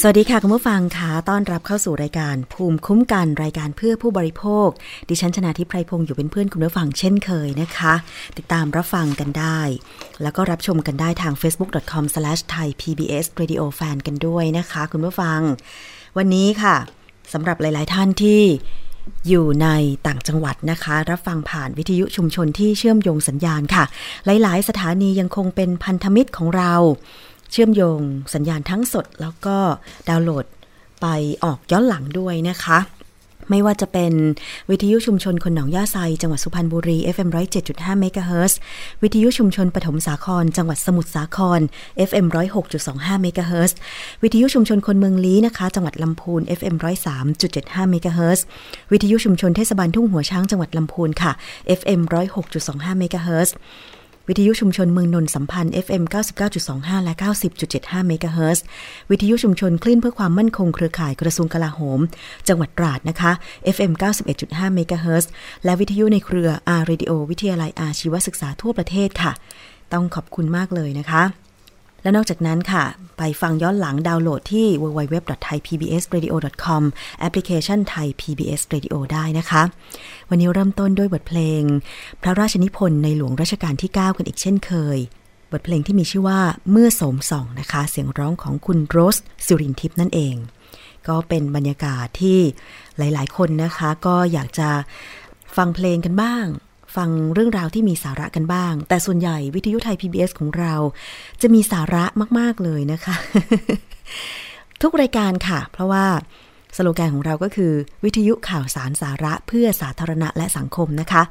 [0.00, 4.68] สวัสดีค่ะคุณผู้ฟังคะต้อนรับเข้าสู่รายการภูมิคุ้มกันรายการเพื่อผู้บริโภค
[5.08, 7.94] ดิฉันชนะทิพไพรพงศ์อยู่เป็นเพื่อนคุณผู้ฟังเช่นเคยนะคะ
[8.38, 9.60] ติดตามรับฟังกันได้
[10.22, 15.40] แล้วก็รับชมกันได้ทาง facebook.com/thaipbsradiofan กันด้วยนะคะ คุณผู้ฟัง
[16.16, 16.76] วันนี้ค่ะ
[17.32, 18.42] สำหรับหลาย ๆ ท่านที่
[19.28, 19.68] อยู่ใน
[20.06, 23.84] ต่างจังหวัดนะคะ รับฟังผ่านวิทยุชุมชนที่เชื่อมโยงสัญญาณค่ะ
[24.26, 26.74] หลาย ๆ สถานียังคงเป็นพันธมิตรของเรา
[27.50, 28.00] เชื่อมโยง
[28.34, 29.56] สัญญาณทั้งสดแล้วก็
[30.08, 30.46] ดาวน์โหลด
[31.00, 31.06] ไป
[31.44, 32.78] ออกย้อนหลังด้วยนะคะ
[33.50, 34.12] ไม่ว่าจะเป็น
[34.70, 37.28] วิทยุชุมชนคนหนองย่าไซ จังหวัดสุพรรณบุรี FM
[37.64, 38.58] 107.5เมกะเฮิรตซ์
[39.02, 41.60] วิทยุชุมชนปฐมสาคร จังหวัดสมุทรสาคร
[42.08, 42.26] FM
[42.74, 43.76] 106.25เมกะเฮิรตซ์
[44.22, 46.76] วิทยุชุมชนคนเมืองลี้นะคะ จังหวัดลำพูน FM
[47.32, 48.44] 103.75เมกะเฮิรตซ์
[48.92, 51.32] วิทยุชุมชนเทศบาลทุ่งหัวช้างจังหวัดลำพูนค่ะ
[51.78, 52.00] FM
[52.50, 53.56] 106.25เมกะเฮิรตซ์
[54.30, 56.02] วิทยุชุมชนเมืองนนท์สัมพันธ์ FM
[56.54, 57.14] 99.25 และ
[57.60, 58.64] 90.75 เมกะเฮิรตซ์
[59.10, 62.00] วิทยุชุมชนคลื่นเพื่อความมั่นคงเครือข่ายกระทรวงกลาโหม
[62.48, 63.32] จังหวัดตราดนะคะ
[63.76, 63.92] FM
[64.32, 65.30] 91.5 เมกะเฮิรตซ์
[65.64, 69.32] และวิทยุในเครือ R Radio วิทยาลัยอาชีวศึกษาทั่วประเทศค่ะ
[69.92, 71.22] ต้องขอบคุณมากเลยนะคะ
[72.08, 72.84] และนอกจากนั้นค่ะ
[73.18, 76.82] ไปฟังย้อนหลังดาวน์โหลดที่ www.thaipbsradio.com
[77.20, 79.62] แอปพลิเคชัน Thai PBS Radio ได้นะคะ
[80.28, 81.62] วันนี้เริ่มต้นด้วยบทเพลง
[82.22, 84.98] พระราชนิพนธ์ในหลวงรัชกาลที่ 9 กันอีกเช่นเคย
[85.52, 86.40] บทเพลงที่มีชื่อว่า
[86.70, 89.16] เมื่อสมส่องนะคะ เสียงร้องของคุณโรส
[89.46, 90.34] สิรินทิพย์นั่นเอง
[91.08, 92.38] ก็เป็นบรรยากาศที่
[92.98, 94.68] หลาย ๆ คนนะคะ ก็อยากจะ
[95.56, 96.44] ฟังเพลงกันบ้าง
[96.96, 100.74] ฟังเรื่องราวที่มีสาระกันบ้าง แต่ส่วนใหญ่วิทยุไทย PBS ของเรา
[101.42, 102.04] จะมีสาระ
[102.38, 103.14] มาก ๆ เลยนะคะ
[104.82, 106.06] ทุกรายการค่ะ เพราะว่า
[106.76, 107.72] สโลแกนของเราก็คือ
[108.04, 111.22] วิทยุข่าวสารสาระเพื่อสาธารณะและสังคมนะคะ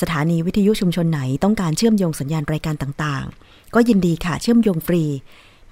[0.00, 5.04] สถานีวิทยุชุมชนไหนต้องการเชื่อมโยงสัญญาณรายการต่างๆ ก็ยินดีค่ะเชื่อมโยงฟรี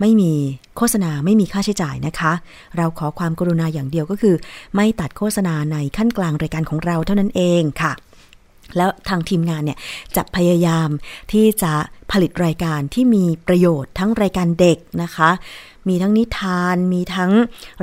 [0.01, 0.33] ไม่มี
[0.77, 2.33] โฆษณาไม่มีค่าใช้จ่ายนะคะ
[2.77, 4.35] เราขอความกรุณาอย่างเดียวก็คือ
[4.75, 7.93] ไม่ตัดโฆษณาในขั้นกลางรายการของเราเท่านั้นเองค่ะ
[8.77, 9.79] แล้วทางทีมงานเนี่ย
[10.17, 10.89] จะพยายาม
[11.33, 11.73] ที่จะ
[12.13, 15.31] ผลิตรายการที่มีประโยชน์ทั้งรายการเด็กนะคะ
[15.89, 17.33] มีทั้งนิทาน มีทั้ง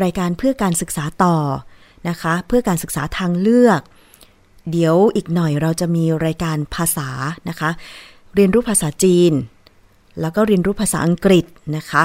[0.03, 1.37] รายการเพื่อการศึกษาต่อ
[2.09, 3.81] นะคะ เพื่อการศึกษาทางเลือก
[4.71, 7.09] เดี๋ยวอีกหน่อยเราจะมีรายการภาษา
[7.49, 7.69] นะคะ
[8.35, 9.33] เรียนรู้ภาษาจีน
[10.21, 11.45] แล้วก็เรียนรู้ภาษาอังกฤษ
[11.77, 12.03] นะคะ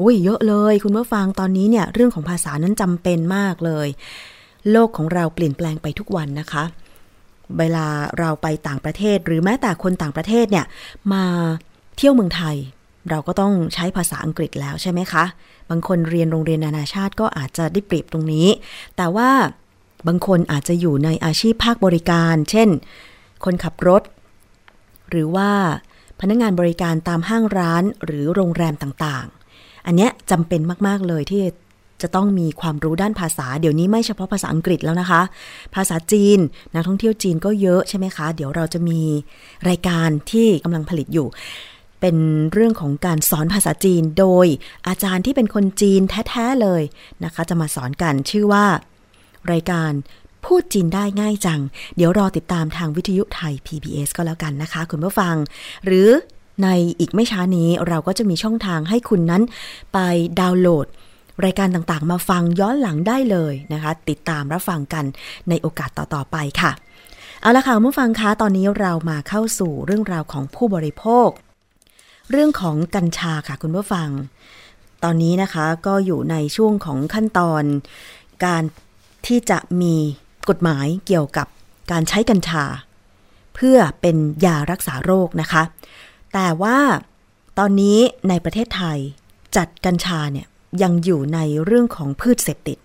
[0.00, 3.88] อุ้ยเยอะเลยคุณผู้ฟังตอนนี้เนี่ยเรื่องของภาษานั้นจำเป็นมากเลย
[4.70, 6.64] โลกของเราเปลี่ยนแปลงไปทุกวันนะคะ
[7.58, 7.86] เวลา
[8.18, 10.66] เราไปต่างประเทศ หรือแม้แต่คนต่างประเทศเนี่ย
[11.12, 11.24] มา
[11.96, 12.56] เที่ยวเมืองไทย
[13.10, 15.24] เราก็ต้องใช้ภาษาอังกฤษแล้วใช่ไหมคะ
[15.70, 18.48] บางคนเรียนโรงเรียนนานาชาติก็อาจจะได้เปรียบตรงนี้
[18.96, 19.30] แต่ว่า
[20.06, 22.68] บางคนอาจจะอยู่ในอาชีพภาคบริการ เช่น
[23.44, 24.02] คนขับรถ
[25.10, 25.50] หรือว่า
[26.20, 31.42] พนักงานบริการตามห้างร้านหรือโรงแรมต่างๆ อันเนี้ยจำเป็นมาก ๆ เลยที่
[32.02, 35.22] จะต้องมีความรู้ด้านภาษา เดี๋ยวนี้ไม่เฉพาะภาษาอังกฤษแล้วนะคะ
[35.74, 36.38] ภาษาจีน
[36.74, 39.00] นักท่องเที่ยวจีนก็เยอะใช่ไหมคะ เดี๋ยวเราจะมี
[39.68, 41.28] รายการที่กำลังผลิตอยู่
[42.00, 42.16] เป็น
[42.52, 44.46] เรื่องของการสอนภาษาจีนโดย
[44.88, 46.82] อาจารย์ที่เป็นคนจีนแท้ๆเลย
[47.24, 48.64] นะคะ จะมาสอนกันชื่อว่า
[49.52, 49.92] รายการ
[50.44, 51.60] พูดจีนได้ง่ายจัง
[51.96, 55.34] เดี๋ยวรอติดตามทางวิทยุไทย PBS ก็แล้วกันนะคะ คุณผู้ฟัง
[55.86, 56.08] หรือ
[56.62, 56.68] ใน
[57.00, 59.42] อีกไม่ช้านี้เราก็จะมีช่องทางให้คุณนั้น
[59.92, 59.98] ไป
[60.40, 60.86] ดาวน์โหลด
[61.44, 65.04] รายการต่างๆ มาฟังย้อนหลังได้เลยนะคะ ติดตามรับฟังกัน
[65.48, 66.72] ในโอกาสต่อๆไปค่ะ
[67.40, 71.28] เอาละค่ะผู้ฟังคะตอนนี้เรามาเข้าสู่เรื่องราวของผู้บริโภค
[72.30, 74.08] เรื่องของกัญชาค่ะคุณผู้ฟัง
[75.04, 77.62] ตอนนี้นะคะก็อยู่ในช่วงของขั้นตอน
[78.44, 78.62] การ
[79.26, 79.94] ที่จะมี
[80.48, 81.46] กฎหมายเกี่ยวกับ
[81.90, 82.64] การใช้กัญชา
[83.54, 85.62] เพื่อเป็นยารักษาโรคนะคะ
[86.34, 86.78] แต่ว่า
[87.58, 87.98] ตอนนี้
[88.28, 88.98] ในประเทศไทย
[89.56, 90.46] จัดกัญชาเนี่ย
[90.82, 92.78] ยังอยู่ในเรื่องของพืชเสพติด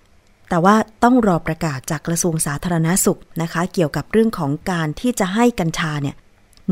[0.50, 6.16] แต่ว่าต้องรอประกาศจากกระทรวงสาธารณสุขนะคะ เกี่ยวกับเรื่องของการที่จะให้กัญชาเนี่ย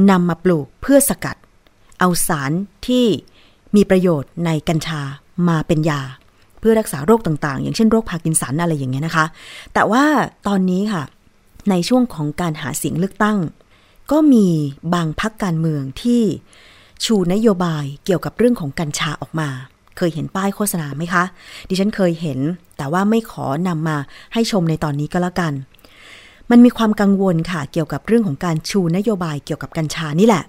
[0.09, 1.35] นำมาปลูกเพื่อสกัด
[1.99, 2.51] เอาสาร
[2.87, 3.05] ที่
[3.75, 5.01] มีประโยชน์ในกัญชา
[5.49, 6.01] มาเป็นยา
[6.59, 9.25] เพื่อรักษาโรคต่าง ๆ อย่างเช่นโรคพาร์กินสันอะไรอย่างเงี้ยนะคะ
[9.73, 10.03] แต่ว่า
[10.47, 11.03] ตอนนี้ค่ะ
[11.69, 13.37] ในช่วงของการหาเสียงเลือกตั้ง
[14.11, 14.47] ก็มี
[14.93, 16.23] บางพรรคการเมืองที่
[17.05, 19.49] ชูนโยบายเกี่ยวกับเรื่องของกัญชาออกมา
[19.97, 21.23] เคยเห็นป้ายโฆษณาไหมคะ
[21.69, 22.39] ดิฉันเคยเห็น
[22.77, 23.97] แต่ว่าไม่ขอนำมา
[24.33, 25.53] ให้ชมในตอนนี้ก็แล้วกัน
[26.51, 30.43] มันมีความกังวลค่ะ เกี่ยวกับเรื่องของการชูนโยบายเกี่ยวกับกัญชานี่แหละ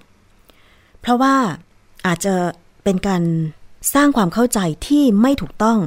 [1.00, 1.34] เพราะว่า
[2.06, 2.34] อาจจะ
[2.84, 3.22] เป็นการ
[3.94, 5.78] สร้างความเข้าใจที่ไม่ถูกต้อง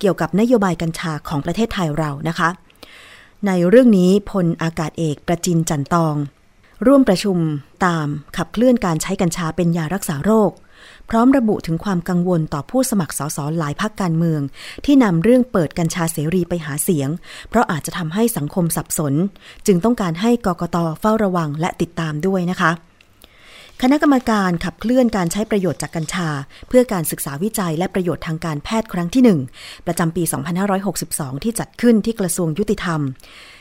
[0.00, 2.48] เกี่ยวกับนโยบายกัญชาของประเทศไทยเรานะคะ
[3.46, 6.14] ในเรื่องนี้พลอากาศเอกประจินจันตอง
[6.86, 7.38] ร่วมประชุม
[7.84, 8.06] ตาม
[8.36, 10.50] ขับเคลื่อนการใช้กัญชาเป็นยารักษาโรค
[11.12, 14.40] พร้อมระบุถึงความกังวลต่อผู้สมัครสสหลายพักการเมือง
[14.84, 17.08] ที่นำเรื่องเปิดกัญชาเสรีไปหาเสียง
[17.48, 19.14] เพราะอาจจะทำให้สังคมสับสน
[19.66, 22.70] จึงต้องการให้กกตเฝ้าระวังและติดตามด้วยนะคะ
[23.82, 26.28] คณะกรรมการขับเคลื่อนการใช้ประโยชน์จากกัญชา
[26.68, 30.22] เพื่อการศึกษาวิจัยและประโยชน์ทางการแพทย์ครั้งที่ 1 ประจำปี
[30.84, 33.00] 2562 ที่จัดขึ้นที่กระทรวงยุติธรรม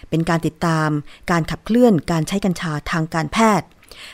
[0.09, 0.89] เป็นการติดตาม
[1.31, 3.67] การขับเคลื่อนการใช้กัญชาทางการแพทย์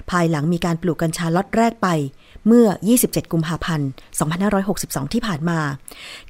[0.10, 1.88] ภายหลังมีการปลูกกัญชาล็อตแรกไป
[2.47, 2.67] เมื่อ
[3.01, 3.89] 27 กุมภาพันธ์
[4.51, 5.59] 2562 ที่ผ่านมา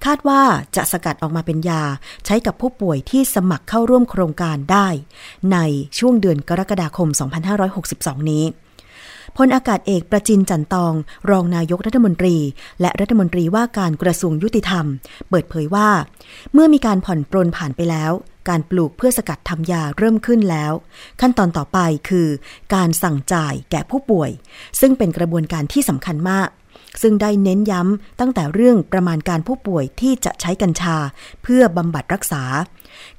[0.05, 0.41] คาดว่า
[0.75, 1.83] จะสกัดออกมาเป็นยา
[2.25, 4.87] ใช้กับผู้ป่วยที่สมัครเข้าร่วมโครงการได้
[5.53, 5.57] ใน
[5.99, 7.09] ช่วงเดือนกรกฎาคม
[7.69, 8.45] 2562 นี้
[9.37, 10.93] พลอากาศเอกประจินจันตอง
[11.29, 12.35] รองนายกรัฐมนตรี
[12.81, 14.85] และรัฐมนตรีว่าการกระทรวงยุติธรรม
[15.29, 15.89] เปิดเผยว่า
[16.53, 18.11] เมื่อมีการผ่อนปรนผ่านไปแล้ว
[18.49, 20.73] การปลูกเพื่อสกัดทำยาเริ่มขึ้นแล้ว
[21.21, 22.27] ขั้นตอนต่อไปคือ
[22.73, 24.31] การสั่งจ่ายแก่ผู้ป่วย
[24.79, 26.49] ซึ่งเป็นกระบวนการที่สำคัญมาก
[27.01, 30.97] ซึ่งได้เน้นย้ำตั้งแต่เรื่องประมาณการผู้ป่วยที่จะใช้กัญชา
[31.43, 32.43] เพื่อบำบัดรักษา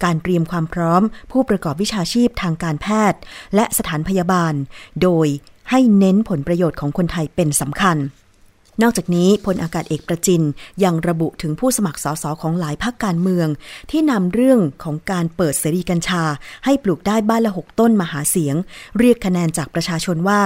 [0.04, 1.02] การเตรียมความพร้อม
[1.32, 3.20] ผู้ประกอบวิชาชีพทางการแพทย์
[3.54, 4.54] และสถานพยาบาล
[5.02, 5.26] โดย
[5.70, 7.96] ให้เน้นผลประโยชน์ของคนไทยเป็นสำคัญ
[8.82, 10.42] นอกจากนี้พลอากาศเอกประจิน
[10.84, 13.48] ยังระบุถึงผู้สมัครสสของหลายพรรคการเมือง
[13.90, 16.22] ที่นำเรื่องของการเปิดเสรีกัญชา
[16.64, 18.56] ให้ปลูกได้บ้านละหกต้นมาหาเสียง
[18.98, 20.40] เรียกคะแนนจากประชาชนว่า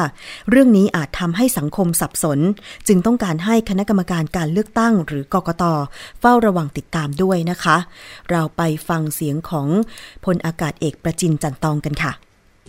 [0.51, 2.39] เรื่องนี้อาจทำให้สังคมสับสน
[2.89, 5.65] จึงต้องการให้คณะกรรมการการเลือกตั้งหรือกกต
[6.21, 7.77] เฝ้าระวังติดตามด้วยนะคะ
[8.31, 9.69] เราไปฟังเสียงของ
[10.25, 12.13] พลอากาศเอกประจินจันตองกันค่ะ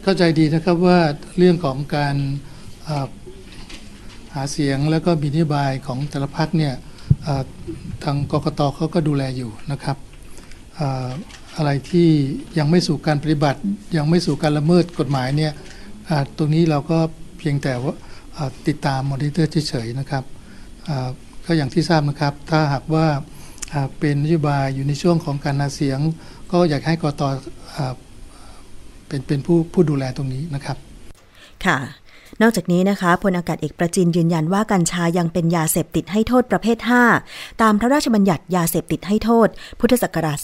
[0.03, 0.99] เข้าใจดีนะครับว่า
[1.37, 2.15] เรื่องของการ
[4.35, 6.73] หาเสียงแล้วก็มีนโยบายของแต่ละพักเนี่ย
[8.03, 9.97] ทางกกตเขาก็ดูแลอยู่นะครับ
[11.57, 12.09] อะไรที่
[12.57, 13.59] ยังไม่สู่การปฏิบัติ
[13.97, 15.53] ยังไม่สู่การละเมิดกฎหมายเนี่ย
[16.37, 16.97] ตรงนี้เราก็
[17.39, 17.93] เพียงแต่ว่า
[18.67, 20.23] ติดตามมอนิเตอร์เฉยๆนะครับ
[21.45, 23.05] ก็อย่างที่ทราบนะครับ ถ้าหากว่า
[23.99, 25.99] เป็นนโยบายอยู่ในช่วงของการหาเสียง
[26.51, 27.21] ก็อยากให้กต
[29.07, 30.77] เป็นเป็นผู้ผู้ดูแลตรงนี้นะครับ
[31.65, 31.77] ค่ะ
[32.41, 36.77] นอกจากนี้นะคะพลอากาศเอกประจินยืนยันว่ากัญชายังเป็นยาเสพติดให้โทษประเภท
[37.19, 39.47] 5 ตามพระราชบัญญัติยาเสพติดให้โทษ
[39.79, 40.37] พุทธศักราช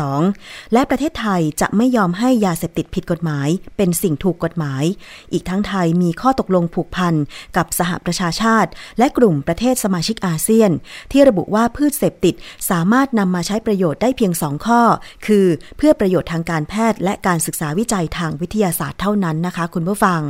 [0.00, 4.84] 2522 และประเทศไทยจะไม่ยอมให้ยาเสพติดผิดกฎหมาย เป็นสิ่งถูกกฎหมาย
[5.32, 7.14] อีกทั้งไทยมีข้อตกลงผูกพัน
[7.56, 10.70] กับสหประชาชาติ และกลุ่มประเทศสมาชิกอาเซียน
[11.12, 12.34] ที่ระบุว่าพืชเสพติด
[12.70, 14.82] สามารถนำมาใช้ประโยชน์ได้เพียงสองข้อ
[15.26, 20.20] คือเพื่อประโยชน์ทางการแพทย์และการศึกษาวิจัยทางวิทยาศาสตร์เท่านั้นนะคะ คุณผู้ฟัง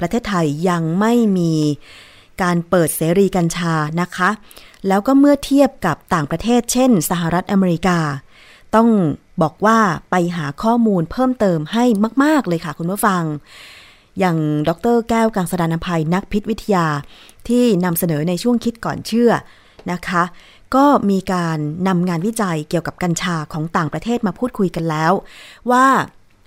[0.00, 1.54] ประเทศไทยยังไม่มี
[2.42, 4.30] การเปิดเสรีกัญชานะคะ
[4.88, 7.98] แล้วก็เมื่อเทียบกับต่างประเทศ เช่น สหรัฐอเมริกา
[8.74, 8.88] ต้อง
[9.42, 9.78] บอกว่า
[10.10, 11.84] ไปหาข้อมูลเพิ่มเติมให้
[12.24, 13.22] มาก ๆ เลยค่ะคุณผู้ฟัง
[14.18, 14.36] อย่าง
[14.68, 16.86] ดรแก้วกังสดานภัยนักพิษวิทยา
[17.48, 19.30] ที่นำเสนอในช่วงคิดก่อนเชื่อ
[19.92, 20.22] นะคะ
[20.74, 21.58] ก็มีการ
[21.88, 25.12] นำงานวิจัยเกี่ยวกับกัญชาของต่างประเทศมาพูดคุยกันแล้ว
[25.70, 25.86] ว่า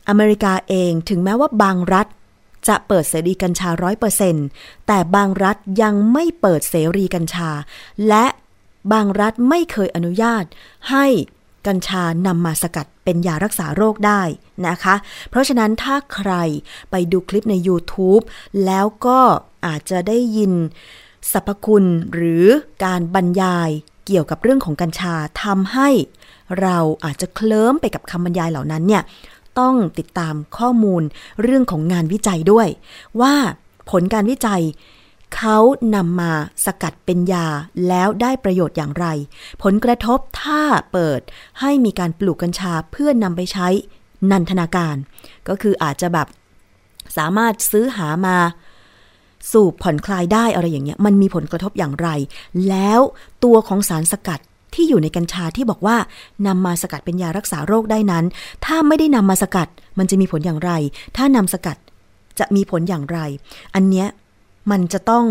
[0.09, 2.07] อเมริกาเองถึงแม้ว่าบางรัฐ
[2.67, 4.35] จะเปิดเสรีกัญชาร้อยเปอร์เซ็น
[4.87, 7.49] แต่บางรัฐยังไม่เปิดเสรีกัญชา
[8.07, 8.25] และ
[8.91, 10.43] บางรัฐไม่เคยอนุญาต
[10.91, 11.05] ให้
[11.67, 14.21] กัญชานำมาสกัดเป็นยารักษาโรคได้
[14.67, 14.95] นะคะ
[15.29, 16.31] เพราะฉะนั้นถ้าใคร
[16.91, 18.23] ไปดูคลิปใน YouTube
[18.65, 19.19] แล้วก็
[19.65, 20.53] อาจจะได้ยิน
[21.31, 22.45] สรรพคุณหรือ
[22.85, 23.69] การบรรยาย
[24.05, 25.89] เกี่ยวกับเรื่องของกัญชาทำให้
[26.61, 29.03] เราอาจจะเคลิ้มไปกับคำบรรยายเหล่านั้นเนี่ย
[29.59, 31.03] ต้องติดตามข้อมูล
[31.41, 32.67] เรื่องของงานวิจัยด้วย
[33.21, 33.35] ว่า
[33.91, 34.63] ผลการวิจัย
[35.35, 35.57] เขา
[35.95, 36.31] นำมา
[36.65, 37.47] สกัดเป็นยา
[37.87, 39.05] แล้วได้ประโยชน์อย่างไร
[39.63, 40.61] ผลกระทบถ้า
[40.91, 41.21] เปิด
[41.59, 43.67] ให้มีการปลูกกัญชาเพื่อนำไปใช้
[44.31, 44.95] นันทนาการ
[45.47, 46.27] ก็คืออาจจะแบบ
[47.17, 48.37] สามารถซื้อหามา
[49.51, 52.09] สูบผ่อนคลายได้อะไรอย่างเงี้ยมันมีผลกระทบอย่างไร
[52.69, 52.99] แล้ว
[53.43, 54.39] ตัวของสารสกัด
[54.73, 55.97] ที่อยู่ในกัญชาที่บอกว่า
[56.47, 58.25] นำมาสกัดเป็นยารักษาโรคได้นั้น
[58.65, 60.71] ถ้าไม่ได้นำมาสกัดมันจะมีผลอย่างไร
[61.17, 61.77] ถ้านำสกัด
[62.39, 63.19] จะมีผลอย่างไร
[63.75, 64.07] อันเนี้ย
[64.71, 65.25] มันจะต้อง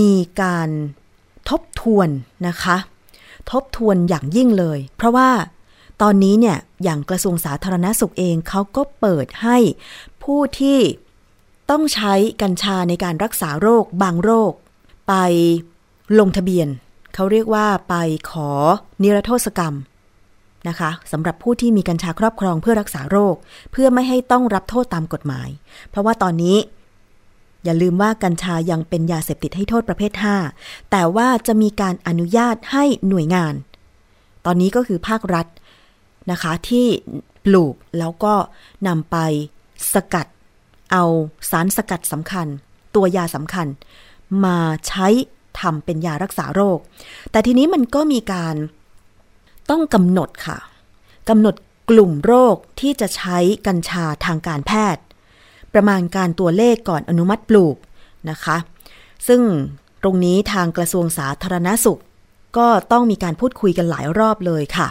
[0.00, 0.12] มี
[0.42, 0.68] การ
[1.48, 2.08] ทบทวน
[2.48, 2.76] นะคะ
[3.50, 5.30] ทบทวนอย่างยิ่งเลย เพราะว่า
[6.02, 9.58] ตอนนี้เนี่ยอย่างกระทรวงสาธารณสุขเองเขาก็เปิดให้
[10.22, 10.78] ผู้ที่
[11.70, 14.52] ต้องใช้กัญชาในการรักษาโรคบางโรค
[15.08, 15.14] ไป
[16.18, 16.68] ลงทะเบียน
[17.20, 17.94] เขาเรียกว่าไป
[18.30, 18.50] ขอ
[19.02, 19.74] นิรโทษกรรม
[20.68, 23.34] นะคะสำหรับผู้ที่มีกัญชาครอบครองเพื่อรักษาโรค
[23.72, 25.48] เพื่อไม่ให้ต้องรับโทษตามกฎหมาย
[25.90, 26.56] เพราะว่าตอนนี้
[27.64, 30.12] อย่าลืมว่ากัญชายังเป็นยาเสพติดให้โทษประเภท
[30.52, 33.54] 5 แต่ว่าจะมีการอนุญาตให้หน่วยงาน
[34.46, 35.46] ตอนนี้ก็คือภาครัฐ
[36.30, 36.86] นะคะที่
[37.44, 38.34] ปลูกแล้วก็
[38.86, 39.16] นำไป
[39.92, 40.26] สกัด
[40.92, 41.04] เอา
[41.50, 42.46] สารสกัดสำคัญ
[42.94, 43.66] ตัวยาสำคัญ
[44.44, 44.58] มา
[44.88, 45.08] ใช้
[45.60, 46.78] ทำเป็นยารักษาโรค
[47.30, 48.54] แต่ทีนี้มันก็มีการ
[49.70, 50.58] ต้องกำหนดค่ะ
[51.28, 51.54] กำหนด
[51.90, 55.02] กลุ่มโรคที่จะใช้กัญชาทางการแพทย์
[55.74, 57.76] ประมาณการตัวเลขก่อนอนุมัติปลูก
[58.30, 58.56] นะคะ
[59.28, 59.42] ซึ่ง
[60.02, 62.00] ตรงนี้ทางกระทรวงสาธารณสุข
[62.58, 64.88] ก็ต้องมีการพูดคุยกันหลายรอบเลยค่ะ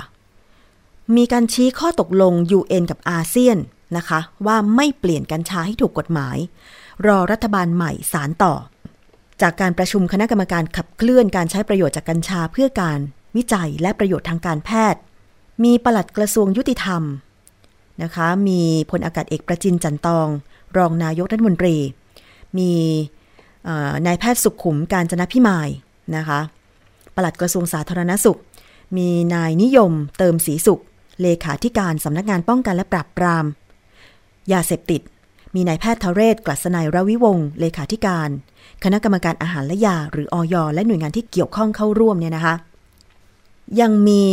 [1.16, 3.58] มีการชี้ข้อตกลง UN กับอาเซียน
[3.98, 6.38] นะคะ ว่าไม่เปลี่ยนกัญชาให้ถูกกฎหมาย
[7.08, 8.54] รอรัฐบาลใหม่สารต่อ
[9.42, 13.00] จากการประชุมคณะกรรมการขับเคลื่อนการใช้ประโยชน์จากกัญชาเพื่อการ
[13.38, 15.02] วิจัยและประโยชน์ทางการแพทย์
[15.64, 17.04] มีปลัดกระทรวงยุติธรรม
[18.04, 20.28] นะคะ มีพลอากาศเอกประจินจันตอง
[20.78, 21.76] รองนายกรัฐมนตรี
[22.58, 22.72] มี
[24.08, 25.70] นายแพทย์สุขขุมการจนพิมาย
[26.16, 26.40] นะคะ
[27.16, 28.40] ปลัดกระทรวงสาธารณสุข
[28.98, 30.82] มีนายนิยมเติมสีสุข
[31.22, 33.46] เลขาธิการสำนักงานป้องกันและปราบปราม
[34.52, 35.02] ยาเสพติด
[35.56, 38.30] มีนายแพทย์ทเรศกลัสนายรวิวงศ์เลขาธิการ
[38.84, 42.56] คณะกรรมการอาหารและยา หรืออยและหน่วยงานที่เกี่ยวข้องเข้าร่วมเนี่ยนะคะ
[43.82, 44.24] ยังมี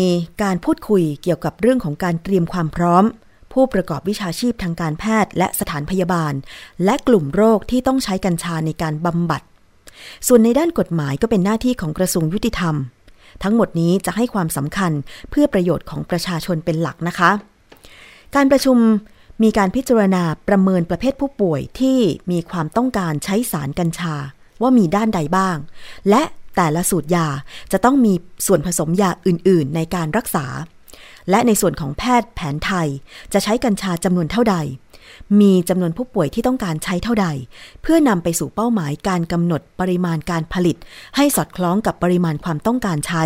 [0.43, 3.05] การพูดคุยเกี่ยวกับเรื่องของการเตรียมความพร้อม
[3.53, 6.33] ผู้ประกอบวิชาชีพทางการแพทย์ และสถานพยาบาล
[6.85, 9.43] และกลุ่มโรคที่ต้องใช้กัญชาในการบำบัด
[10.27, 12.75] ส่วนในด้านกฎหมายก็เป็นหน้าที่ของกระทรวงยุติธรรม
[13.43, 14.93] ทั้งหมดนี้จะให้ความสำคัญ
[15.31, 17.31] เพื่อประโยชน์ของประชาชนเป็นหลักนะคะ
[18.35, 18.79] การประชุม
[19.43, 21.99] มีการพิจารณาประเมินประเภทผู้ป่วยที่
[22.31, 24.14] มีความต้องการใช้สารกัญชา
[24.62, 25.57] ว่ามีด้านใดบ้าง
[26.11, 26.23] และ
[26.57, 27.29] แต่ละสูตรยา
[27.73, 28.14] จะต้องมี
[28.47, 30.47] ส่วนผสมยาอื่น ๆ ในการรักษา
[31.31, 32.88] และในส่วนของแพทย์แผนไทย
[33.33, 34.57] จะใช้กัญชาจำนวนเท่าใด
[35.40, 37.26] มีจำนวนผู้ป่วยที่ต้องการใช้เท่าใด
[37.83, 40.76] เพื่อนำไปสู่เป้าหมายการกำหนดปริมาณการผลิต
[41.16, 43.25] ให้สอดคล้องกับปริมาณความต้องการใช้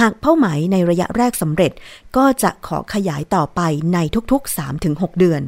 [0.00, 1.72] หากเป้าหมายในระยะแรกสำเร็จ
[2.16, 3.60] ก็จะขอขยายต่อไป
[3.94, 3.98] ใน
[4.32, 5.42] ทุกๆ 3-6 เดือน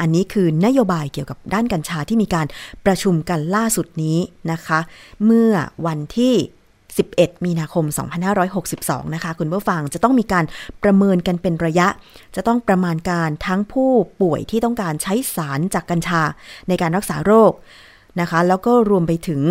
[0.00, 2.46] อันนี้คือนโยบายเกี่ยวกับด้านกัญชาที่มีการ
[2.86, 4.18] ประชุมกันล่าสุดนี้
[4.52, 4.80] นะคะ
[5.24, 5.52] เมื่อ
[5.86, 6.34] วันที่
[6.98, 7.84] 11 มีนาคม
[8.50, 10.44] 2562 นะคะ คุณผู้ฟังจะต้องมีการ
[10.82, 11.88] ประเมินกันเป็นระยะ
[12.36, 13.90] จะต้องประมาณการทั้งผู้
[14.22, 16.22] ป่วยที่ต้องการใช้สารจากกัญชา
[16.68, 17.52] ในการรักษาโรค
[18.20, 19.42] นะคะ แล้วก็รวมไปถึง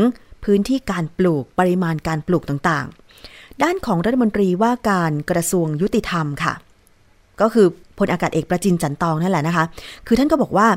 [0.44, 6.54] พื้นที่การปลูกปริมาณการปลูกต่างๆ ด้านของรัฐมนตรีว่าการกระทรวงยุติธรรมค่ะ
[7.42, 7.68] ก็คือ
[8.00, 9.66] พลอากาศเอกประจินจันตองนั่นแหละนะคะ
[10.08, 10.68] คือท่านก็บอกว่า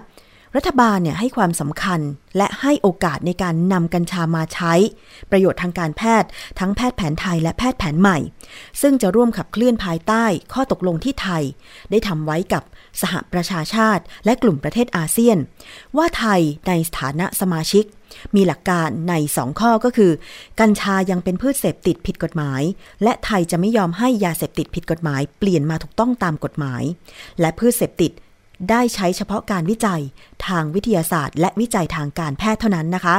[0.59, 2.00] รัฐบาลเนี่ยให้ความสำคัญ
[2.37, 4.73] และให้โอกาสในการนำกัญชามาใช้
[5.31, 8.19] ประโยชน์ทางการแพทย์ ทั้งแพทย์แผนไทยและแพทย์แผนใหม่
[8.81, 11.43] ซึ่งจะร่วมขับเคลื่อนภายใต้ข้อตกลงที่ไทย
[11.91, 12.62] ได้ทำไว้กับ
[13.00, 15.38] สหประชาชาติ และกลุ่มประเทศอาเซียน
[15.97, 17.85] ว่าไทยในฐานะสมาชิก
[18.35, 20.12] มีหลักการใน 2 ข้อก็คือ
[20.61, 22.62] กัญชายังเป็นพืชเสพติดผิดกฎหมาย
[23.03, 26.83] และไทยจะไม่ยอมให้ยาเสพติดผิดกฎหมาย เปลี่ยนมาถูกต้องตามกฎหมาย
[27.41, 28.12] และพืชเสพติด
[28.71, 30.03] ได้ใช้เฉพาะการวิจัย
[30.47, 33.17] ทางวิทยาศาสตร์ และวิจัยทางการแพทย์เท่านั้นนะคะ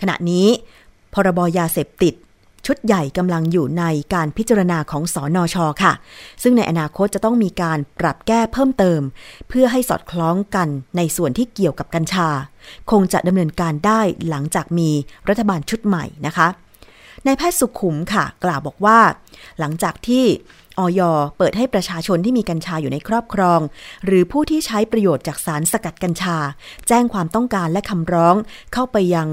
[0.00, 0.46] ขณะนี้
[1.14, 2.14] พรบยาเสพติด
[2.66, 3.84] ชุดใหญ่กำลังอยู่ใน
[4.14, 5.92] การพิจารณาของสอนอชอค่ะ
[6.42, 9.00] ซึ่งในอนาคตจะต้องมีการปรับแก้เพิ่มเติม
[9.48, 12.28] เพื่อให้สอดคล้องกันในส่วนที่เกี่ยวกับกัญชา
[12.90, 14.90] คงจะดำเนินการได้หลังจากมี
[15.28, 16.48] รัฐบาลชุดใหม่นะคะ
[17.26, 18.98] นายแพทย์สุขุมค่ะ กล่าวบอกว่า
[19.58, 20.24] หลังจากที่
[20.78, 21.00] ออย
[21.38, 23.60] เปิดให้ประชาชนที่มีกัญชาอยู่ในครอบครอง
[24.04, 26.36] หรือผู้ที่ใช้ประโยชน์จากสารสกัดกัญชา
[26.88, 28.36] แจ้งความต้องการและคำร้อง
[28.72, 29.28] เข้าไปยัง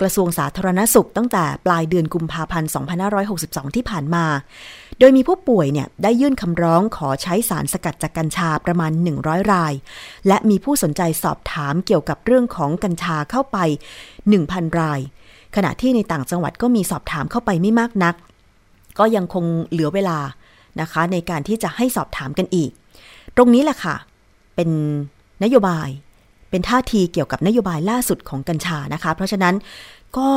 [0.00, 2.70] กระทรวงสาธารณสุขตั้งแต่ปลายเดือนกุมภาพันธ์
[3.22, 4.24] 2562 ที่ผ่านมา
[4.98, 8.92] โดยมีผู้ป่วยเนี่ยได้ยื่นคำร้องขอใช้สารสกัดจากกัญชาประมาณ
[9.22, 9.72] 100 ราย
[10.28, 13.58] และมีผู้สนใจสอบถามเกี่ยวกับเรื่องของกัญชาเข้าไป
[14.18, 15.00] 1,000 ราย
[15.56, 18.14] ขณะที่ในต่างจังหวัดก็มีสอบถามเข้าไปไม่มากนัก
[18.98, 20.18] ก็ยังคงเหลือเวลา
[20.80, 22.70] นะคะ ในการที่จะให้สอบถามกันอีก
[23.36, 23.96] ตรงนี้แหละค่ะ
[24.54, 24.70] เป็น
[25.44, 25.88] นโยบาย
[26.50, 29.54] เป็นท่าทีเกี่ยวกับนโยบายล่าสุดของกัญชานะคะ เพราะฉะนั้น
[30.18, 30.30] ก็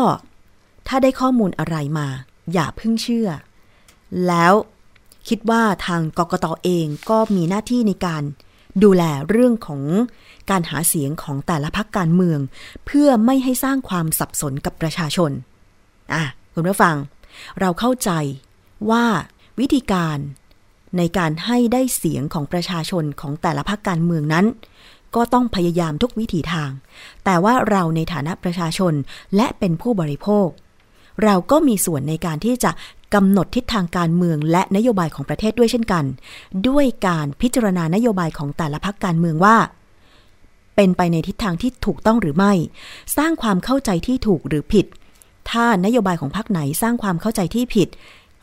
[0.88, 2.08] ถ้าได้ข้อมูลอะไรมา
[2.54, 3.30] อย่าเพิ่งเชื่อ
[4.28, 4.54] แล้ว
[5.28, 8.24] คิดว่าทางกกตเองก็มีหน้าที่ในการ
[8.84, 9.82] ดูแลเรื่องของ
[10.50, 12.40] การหาเสียงของแต่ละพักการเมือง
[12.86, 15.32] เพื่อไม่ให้สร้างความสับสนกับประชาชน
[16.14, 16.96] อะ คุณผู้ฟัง
[17.60, 18.12] เราเข้าใจ
[18.90, 19.06] ว่า
[19.60, 20.18] วิธีการ
[20.98, 24.46] ในการให้ได้เสียงของประชาชนของแต่ละพักการเมืองนั้น
[25.16, 26.70] ก็ต้องพยายามทุกวิถีทาง
[27.26, 28.94] แต่ว่าเราในฐานะประชาชน
[29.36, 30.48] และเป็นผู้บริโภค
[31.24, 32.72] เราก็มีส่วนในการที่จะ
[33.14, 36.06] กำหนดทิศทางการเมืองและนโยบายของประเทศด้วยเช่นกัน
[36.68, 39.58] ด้วยการพิจารณานโยบายของแต่ละพักการเมืองว่า
[40.76, 42.54] เป็นไปในทิศทางที่ถูกต้องหรือไม่
[43.18, 44.86] สร้างความเข้าใจที่ถูกหรือผิด
[45.50, 47.88] ถ้านโยบายของพรรคไหนสร้างความเข้าใจที่ผิด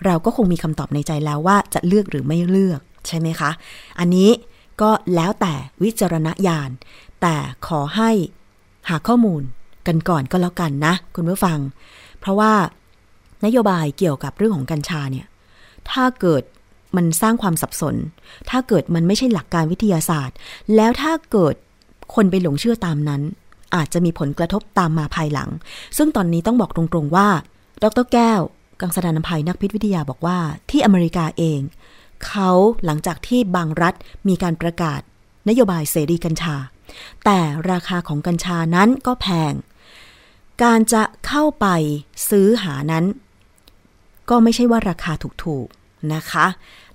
[0.04, 3.50] เราก็คงมีคำตอบในใจแล้วว่าจะเลือกหรือไม่เลือกใช่ไหมคะ
[3.98, 4.30] อันนี้
[4.80, 6.70] ก็แล้วแต่วิจารณญาณ
[7.22, 7.34] แต่
[7.66, 8.10] ขอให้
[8.88, 9.42] หาข้อมูล
[9.86, 11.58] กันก่อนก็แล้วกันนะ คุณผู้ฟัง
[12.20, 12.52] เพราะว่า
[13.44, 15.26] นโยบายเกี่ยวกับเรื่องของกัญชาเนี่ย
[15.90, 16.42] ถ้าเกิด
[16.96, 17.96] มันสร้างความสับสน
[18.50, 20.36] ถ้าเกิดมันไม่ใช่หลักการวิทยาศาสตร์
[20.76, 21.54] แล้วถ้าเกิด
[22.14, 23.22] คนไปหลงเชื่อตามนั้น
[23.74, 25.50] อาจจะมีผลกระทบตามมาภายหลัง
[25.96, 27.28] ซึ่งตอนนี้ต้องบอกตรงๆว่า
[27.82, 28.40] ดรแก้ว
[28.82, 30.38] กังสดานนภัยนักพิษวิทยาบอกว่า
[30.70, 31.60] ที่อเมริกาเอง
[32.26, 32.50] เขา
[32.84, 33.94] หลังจากที่บางรัฐ
[34.28, 35.00] มีการประกาศ
[35.48, 36.56] นโยบายเสรีกัญชา
[37.24, 37.38] แต่
[37.70, 39.52] ราคาของกัญชานั้นก็แพง
[40.62, 41.66] การจะเข้าไป
[42.30, 43.04] ซื้อหานั้น
[44.30, 45.12] ก็ไม่ใช่ว่าราคา
[45.44, 46.46] ถูกๆนะคะ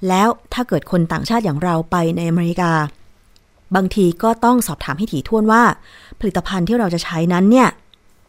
[0.08, 2.72] แล้วถ้าเกิดคนต่างชาติอย่างเราไปในอเมริกา
[3.76, 5.64] บางทีก็ต้องสอบถามให้ถี่ถ้วนว่า
[6.20, 7.70] ผลิตภัณฑ์ที่เราจะใช้นั้นเนี่ย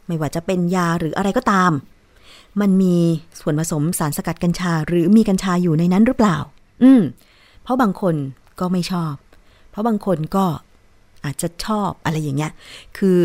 [0.06, 1.72] ไม่ว่าจะเป็นยาหรืออะไรก็ตาม
[2.60, 2.96] มันมี
[3.40, 6.36] ส่วนผสมสารสกัดกัญชา หรือมีกัญชาอยู่ในนั้นหรือเปล่า
[6.82, 7.02] อืม
[7.62, 8.14] เพราะบางคน
[8.60, 9.14] ก็ไม่ชอบ
[9.70, 10.44] เพราะบางคนก็
[11.24, 12.52] อาจจะชอบอะไรอย่างเงี้ย
[12.98, 13.18] คือ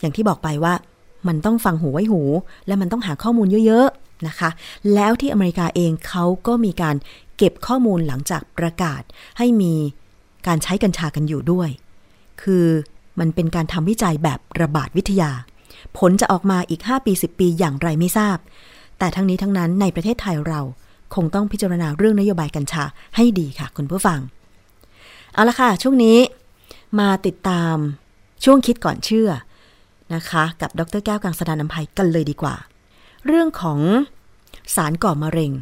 [0.00, 0.74] อย่างที่บอกไปว่า
[1.28, 2.22] มันต้องฟังหูไว้หู
[2.66, 4.50] และมันต้องหาข้อมูลเยอะๆนะคะ
[4.94, 6.96] แล้วที่อเมริกาเองเขาก็มีการ
[7.36, 9.02] เก็บข้อมูลหลังจากประกาศ
[9.38, 9.74] ให้มี
[10.46, 11.68] การใช้กัญชากันอยู่ด้วย
[12.42, 12.66] คือ
[13.18, 15.30] มันเป็นการทำวิจัยแบบระบาดวิทยา
[15.98, 18.38] ผลจะออกมาอีก 5 ปี 10 ปีอย่างไรไม่ทราบ
[18.98, 20.60] แต่ทั้งนี้ทั้งนั้นในประเทศไทยเรา
[21.14, 22.84] คงต้องพิจารณาเรื่องนโยบายกัญชา
[23.16, 24.20] ให้ดีค่ะ คุณผู้ฟัง
[25.32, 26.18] เอาละค่ะ ช่วงนี้
[26.98, 27.76] มาติดตาม
[28.44, 29.30] ช่วงคิดก่อนเชื่อ
[30.14, 32.54] นะคะ กับดรแก้วกังสดานนภัยกันเลยดีกว่า
[33.26, 33.80] เรื่องของ
[34.74, 35.52] สารก่อมะเร็ง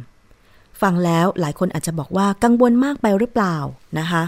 [0.81, 3.55] ฟังแล้วหลายคนอาจจะบอกว่ากังวลมากไปหรือเปล่า
[3.99, 4.23] นะคะ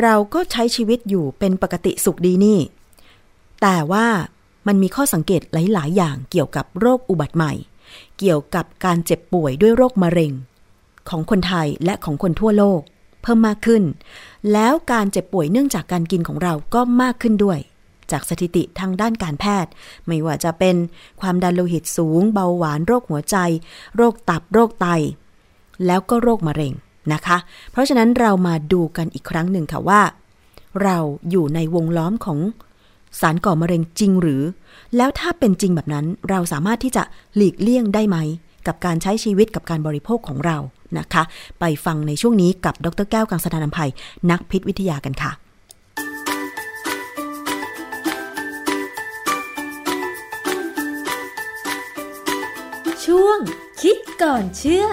[0.00, 2.58] เราก็ใช้ชีวิตอยู่เป็นปกติสุขดีนี่
[3.62, 4.06] แต่ว่า
[4.66, 7.52] มันมีข้อสังเกตหลาย ๆ อย่างเกี่ยวกับโรคอุบัติใหม่
[8.18, 10.32] เกี่ยวกับการเจ็บป่วยด้วยโรคมะเร็ง
[11.08, 12.80] ของคนไทยและของคนทั่วโลก
[13.22, 13.82] เพิ่มมากขึ้น
[14.52, 17.58] แล้วการเจ็บป่วยเนื่องจากการกินของเราก็มากขึ้นด้วย
[18.10, 19.70] จากสถิติทางด้านการแพทย์
[20.06, 20.76] ไม่ว่าจะเป็น
[21.20, 23.36] ความดันโลหิตสูง เบาหวานโรคหัวใจ
[23.96, 24.86] โรคตับโรคไต
[25.86, 26.72] แล้วก็โรคมะเร็ง
[27.12, 27.36] นะคะ
[27.70, 30.02] เพราะฉะนั้นเรามาดูกันอีกครั้งหนึ่งค่ะว่า
[30.82, 30.98] เรา
[31.30, 32.38] อยู่ในวงล้อมของ
[33.20, 34.42] สารก่อมะเร็งจริงหรือ
[34.96, 37.02] แล้วถ้าเป็นจริงแบบนั้นเราสามารถที่จะ
[37.36, 38.16] หลีกเลี่ยงได้ไหม
[38.66, 40.56] กับการใช้ชีวิตกับการบริโภคของเรา
[40.98, 41.22] นะคะ
[41.60, 43.90] ไปฟังในช่วงนี้กับดรแก้วกังสดานนภัย
[44.30, 45.32] นักพิษวิทยากันค่ะ
[53.04, 53.38] ช่วง
[53.82, 54.86] คิดก่อนเชื่อ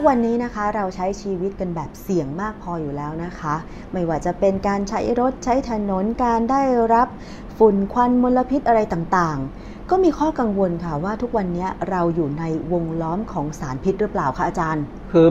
[0.00, 3.54] กวันนี้นะคะเราใช้ชีวิตกันแบบเสี่ยงมากพออยู่แล้วนะคะ
[3.92, 6.62] ไม่ว่าจะเป็นการใช้รถใช้ถนนการได้
[6.94, 7.08] รับ
[7.58, 15.26] ฝุ่นควันมลพิษอะไรต่างๆ ก็มีข้อกังวลค่ะว่าทุกวันนี้เราอยู่ในวงล้อมของสารพิษหรือเปล่าคะอาจารย์ คือ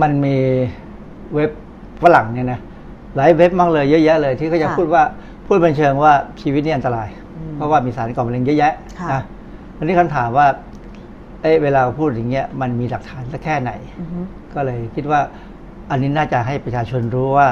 [0.00, 0.36] มันมี
[1.34, 1.50] เว็บ
[2.02, 2.60] ฝรั่งเนี่ยนะ
[3.16, 5.02] หลายเว็บมากเลยเยอะแยะเลยที่เขาจะค่ะพูดว่า
[5.46, 9.22] พูดเป็นเชิงว่าชีวิตนี่อันตรายอืมเพราะว่ามีสารก่อมะเร็งเยอะแยะค่ะนะ
[9.78, 10.46] อันนี้คำถามว่า
[11.42, 14.20] เอ้เวลาพูดอย่างเงี้ยมันมีหลักฐานสักแค่ไหนอือฮึ
[14.54, 15.20] ก็เลยคิดว่า
[15.90, 17.48] อันนี้น่าจะให้ประชาชนรู้ว่า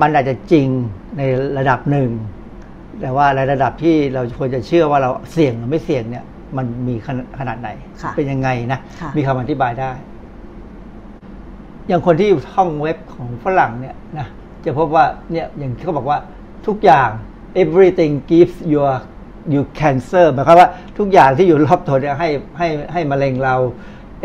[0.00, 0.68] มันอาจจะจริง
[1.18, 1.22] ใน
[1.58, 2.10] ระดับหนึ่ง
[3.00, 6.24] แต่ว่าในระดับที่เราควรจะเชื่อว่าเราเสี่ยงหรือไม่เสี่ยงเนี่ย
[6.56, 7.70] มันมีขนาดขนาดไหน
[8.02, 9.90] ค่ะเป็นยังไงนะค่ะมีคำอธิบายได้
[11.88, 14.26] อย่างคนที่อยู่ท่องเว็บของฝรั่งเนี่ยนะ
[14.64, 16.18] จะพบว่าเนี่ยอย่างที่เขาบอกว่า
[16.66, 17.10] ทุกอย่าง
[17.62, 18.92] everything gives your
[19.54, 23.56] you cancer หมายความว่าทุกอย่างที่อยู่รอบตัวเนี่ยให้ให้ให้มะเร็งเรา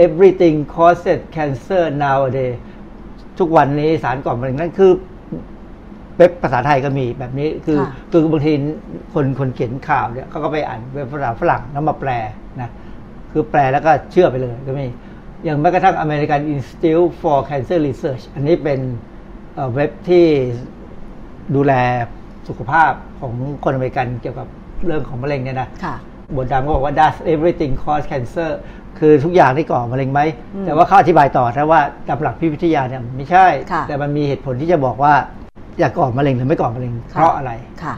[0.06, 2.58] everything causes cancer nowadays
[3.40, 4.92] ทุกวันนี้สารก่อมะเร็งนั่นคือ
[6.18, 8.54] เว็บภาษาไทยก็มีแบบนี้คือค่ะคือบางที
[9.14, 12.12] คนคนเขียนข่าวเนี่ยเขาก็ไปอ่านเว็บภาษาฝรั่งแล้วมาแปล
[12.62, 12.70] นะ
[13.32, 14.86] คือแปลแล้วก็เชื่อไปเลยก็มี
[15.44, 18.80] อย่างแม้กระทั่ง American Institute for Cancer Research อันนี้เป็น
[19.54, 20.26] เอ่อเว็บที่
[21.56, 21.74] ดูแล
[22.48, 23.34] สุขภาพของ
[23.64, 24.48] คนอเมริกันเกี่ยวกับ
[24.86, 25.96] เรื่องของมะเร็งเนี่ยนะค่ะ
[26.36, 28.52] บทดำก็บอกว่า does everything cause cancer
[29.00, 30.22] คือทุกอย่างที่ก่อมะเร็งไหม
[30.56, 35.14] อืมแต่ว่าเขาอธิบายต่อนะว่าตามหลักพิวิทยาเนี่ยไม่ใช่ค่ะแต่มันมีเหตุผลที่จะบอกว่า
[35.80, 37.52] อยากก่อมะเร็งหรือไม่ก่อมะเร็งเพราะอะไร
[37.84, 37.96] ค่ะ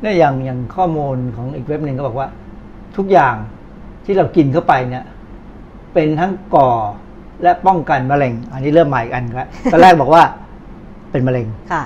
[0.00, 2.28] เนี่ยอย่างอย่างข้อมูลของอีกเว็บหนึ่งก็บอกว่า
[2.96, 3.34] ทุกอย่าง
[4.04, 5.04] ที่เรากินเข้าไปเนี่ย
[5.94, 6.70] เป็นทั้งก่อ
[7.42, 10.22] และป้องกันมะเร็ง อันนี้เริ่มใหม่อีกอันแล้วตอนแรกบอกว่า
[11.10, 11.82] เป็นมะเร็งค่ะ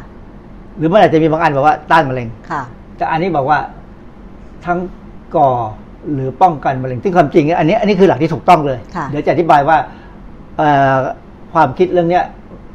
[0.79, 2.63] หรือเมื่อไหร่จะมีบางอันบอกว่าต้านมะเร็งค่ะ
[2.97, 3.59] แต่อันนี้บอกว่า
[4.67, 4.79] ทั้ง
[5.37, 5.51] ก่อ
[6.13, 9.79] หรือป้องกันมะเร็งซึ่งความจริง อันนี้อันนี้คือหลักที่ถูกต้องเลยค่ะเดี๋ยวจะอธิบายว่า
[10.57, 10.97] เอ่อ
[11.53, 12.25] ความคิดเรื่องเนี้ย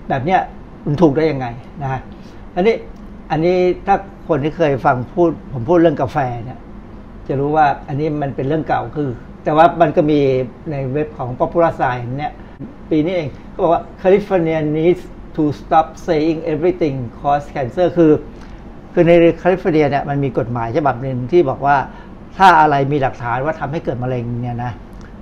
[0.10, 0.40] แบบเนี้ย
[0.86, 1.48] มันถูกได้ยังไง
[1.82, 2.02] นะฮะ
[2.56, 2.76] อันนี้
[3.32, 3.96] อันนี้ถ้า
[4.28, 6.60] คนที่เคยฟังพูด ผมพูดเรื่องกาแฟเนี่ย
[7.28, 9.10] จะรู้ว่าอันนี้มันเป็นเรื่องเก่าคือ
[9.44, 10.20] แต่ว่ามันก็มี
[10.72, 12.34] ในเว็บของ Popular Science เนี่ย
[12.92, 15.04] ปีนี้เองก็บอกว่า California needs
[15.36, 18.12] to stop saying everything cause cancer คือ
[18.98, 21.76] คือในแคลิฟอร์เนียเนี่ยมันมีกฎหมายฉบับหนึ่งที่บอกว่า
[22.38, 24.72] ถ้าอะไรมีหลักฐานว่าทำให้เกิดมะเร็งเนี่ยนะ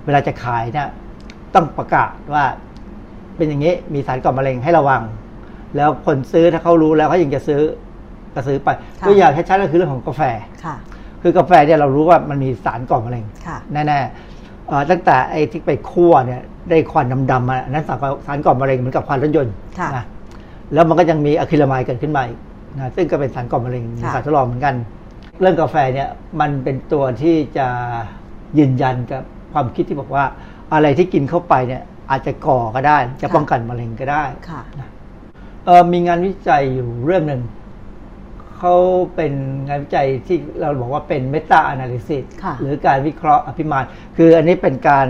[0.05, 0.87] เวลาจะขายเนี่ย
[1.53, 2.43] ต้องประกาศว่า
[3.35, 5.01] เป็นอย่างนี้มีสารก่อมะเร็งให้ระวัง
[5.75, 7.61] แล้วคนซื้อถ้าเขารู้แล้วเขายังจะซื้อ
[8.35, 10.21] ก็ซื้อไปค่ะตัวอย่างชัดๆก็คือเรื่องของกาแฟ
[10.63, 10.75] ค่ะ
[11.21, 20.03] คือกาแฟเนี่ยเรารู้ว่ามันมีสารก่อมะเร็งค่ะแน่ๆเอ่อตั้งแต่ไอ้ที่ไปคั่วเนี่ยได้ควันดำๆมาอันนั้นสารก่อสารก่อมะเร็งเหมือนกับควันรถยนต์ค่ะนะ
[20.73, 22.39] แล้วมันก็ยังมีอะคริลามายด์เกิดขึ้นมาอีก
[22.77, 24.75] นะซึ่งก็เป็นสารก่อมะเร็งมีค่ะสารทดลองเหมือนกัน
[25.41, 26.09] เรื่องกาแฟเนี่ย
[26.39, 27.67] มันเป็นตัวที่จะ
[28.59, 30.25] ยืนยันกับความคิดที่บอกว่า
[30.73, 31.81] อะไรที่กินเข้าไปเนี่ย
[32.11, 34.61] อาจจะก่อก็ได้ จะป้องกันมะเร็งก็ได้ค่ะ
[35.65, 37.41] เออมีงานวิจัยอยู่เรื่องหนึ่ง
[38.57, 38.75] เขา
[39.15, 39.33] เป็น
[39.67, 43.85] งานวิจัยที่เราบอกว่าเป็นเมตา a อ a l y ซิสค่ะหรือการวิเคราะห์อภิมาน
[44.17, 45.07] คืออันนี้เป็นการ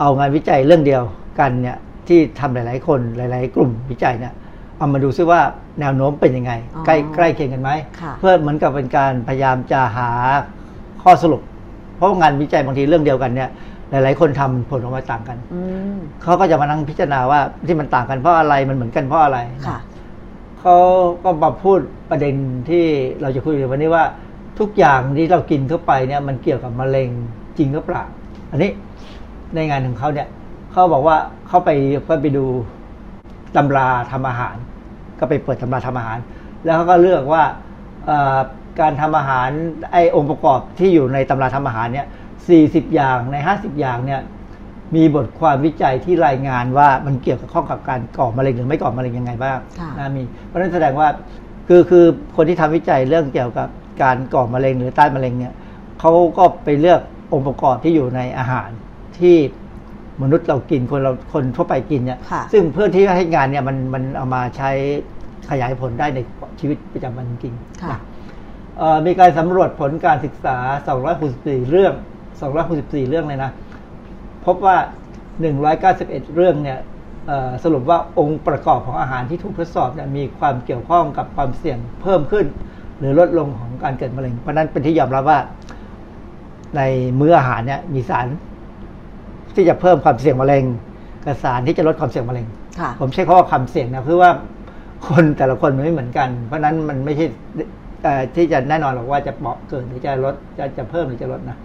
[0.00, 1.02] เอางานวิจัยเรื่องเดียว
[1.40, 1.78] กันเนี่ย
[2.08, 4.34] ที่ทำหลาย ๆ คนหลาย ๆ กลุ่มวิจัยเนี่ย
[4.84, 5.40] เอามาดูซิว่า
[5.80, 7.70] แนวโน้มเป็นยังไงอ๋อใกล้ใกล้เคียงกันไหม
[8.00, 10.10] ค่ะเพื่อเหมือนกับเป็นการพยายามจะหา
[11.02, 11.42] ข้อสรุป
[11.96, 13.50] เพราะว่างานวิจัยบางทีเรื่องเดียวกันเนี่ย
[13.90, 15.60] หลาย ๆ คนทำผลออกมาต่างกันอื
[15.94, 19.78] มเขาก็จะมานั่งพิจารณาว่าที่มันต่างกันเพราะอะไรมันเหมือนกันเพราะอะไรนะค่ะ
[20.60, 20.76] เขา
[21.24, 21.78] ก็มาพูด
[22.10, 22.34] ประเด็น
[22.68, 22.84] ที่
[23.22, 24.04] เราจะคุยกันวันนี้ว่า
[24.58, 27.10] ทุกอย่างที่เรากินเข้าไปเนี่ยมันเกี่ยวกับมะเร็ง
[27.58, 28.04] จริงหรือเปล่า
[28.50, 28.70] อันนี้
[29.54, 30.28] ในงานของเขาเนี่ย
[30.72, 31.16] เขาบอกว่า
[31.48, 31.70] เขาไป
[32.08, 32.46] ก็ไปดู
[33.56, 34.56] ตำราทำอาหาร
[35.24, 36.18] ก็ไปเปิดตำราทำอาหาร
[36.64, 37.42] แล้วเขาก็เลือกว่า
[38.06, 38.38] เอ่อ
[38.80, 39.48] การทำอาหาร
[39.92, 42.06] ไอ้องค์ประกอบที่อยู่ในตำราทำอาหารเนี่ย
[42.50, 44.20] 40 อย่างใน 50 อย่างเนี่ย
[44.96, 51.08] มีบทความวิจัยที่รายงานว่ามันเกี่ยวกับข้องกับการก่อมะเร็งหรือไม่ก่อมะเร็งยังไงบ้างค่ะนะมีเพราะฉะนั้นแสดงว่า
[51.68, 52.04] คือคือ
[52.36, 53.68] คนที่ทำวิจัยเรื่องเกี่ยวกับ
[54.02, 55.54] การก่อมะเร็งหรือต้านมะเร็งเนี่ย
[56.00, 57.00] เขาก็ไปเลือก
[57.32, 58.70] องค์ประกอบที่อยู่ในอาหาร
[59.18, 59.36] ที่
[60.22, 64.70] มนุษย์เรากินคนเราคนทั่วไปกินเนี่ยค่ะซึ่งเพื่อที่จะให้งานเนี่ยมันมันเอามาใช้
[65.50, 66.18] ขยายผลได้ใน
[66.60, 68.00] ชีวิตประจำวันจริงๆค่ะนะ
[68.78, 70.56] เอ่อมีการสำรวจผลการศึกษา
[71.14, 71.94] 264 เรื่อง
[72.50, 73.50] 264 เรื่องเลยนะ
[74.46, 74.76] พบว่า
[75.56, 76.78] 191 เรื่องเนี่ย
[77.26, 82.46] เอ่อสรุปว่าองค์ประกอบของอาหารที่ถูกทดสอบเนี่ยมีความเกี่ยวข้องกับความเสี่ยงเพิ่มขึ้น
[82.98, 85.38] หรือลดลงของการเกิดมะเร็ง เพราะฉะนั้นเป็นที่ยอมรับว่า
[86.76, 86.82] ใน
[87.20, 88.26] มื้ออาหารเนี่ยมีสาร
[89.54, 90.64] ที่จะเพิ่มความเสี่ยงมะเร็ง
[91.24, 92.46] กับสารที่จะลดความเสี่ยงมะเร็ง
[92.80, 94.30] ค่ะผมใช้คำว่าความเสี่ยงนะเพื่อว่า
[95.08, 97.26] คนแต่ละคนมันไม่เหมือนกัน เพราะฉะนั้นมันไม่ใช่
[98.02, 101.56] เอ่อที่จะแน่นอนหรอกว่าจะเหมาะเกินหรือจะลดจะจะเพิ่มหรือจะลดนะ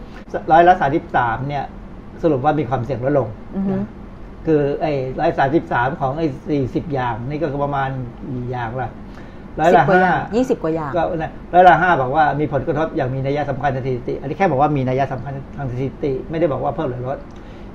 [0.52, 1.64] ร้อยละสามสิบสามเนี่ย
[2.24, 3.86] สรุปว่ามีความเสี่ยงลดลงอือฮึนะ
[4.46, 7.90] คือไอ้ร้อยสามสิบสามของไอ้สี่สิบอย่าง นี่ก็ประมาณ
[8.30, 8.90] กี่อย่างละ
[9.60, 17.18] ร้อยสิบละกว่าอห้าย่างยี่สิบกว่าอย่างก็นะร้อยละห้าบอกว่ามีผลกระทบอย่างมีนัยสำคัญทางสถิติ อันนี้แค่บอกว่ามีนัยสำคัญทางสถิติ ไม่ได้บอกว่าเพิ่มหรือลด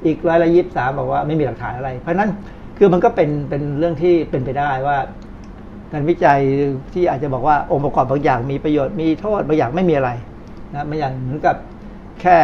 [0.06, 2.30] อีกร้อยละยี่สามบอกว่าไม่มีหลักฐานอะไร เพราะฉะนั้น
[2.78, 4.96] คือมันก็เป็นเป็นเรื่องที่เป็นไปได้ว่า
[5.94, 6.40] การวิจัย
[6.92, 10.10] ที่อาจจะบอกว่าองค์ประกอบบางอย่างมีประโยชน์มีโทษบางอย่างไม่มีอะไร
[10.74, 11.56] นะไม่อย่างเหมือนกับ
[12.20, 12.36] แค่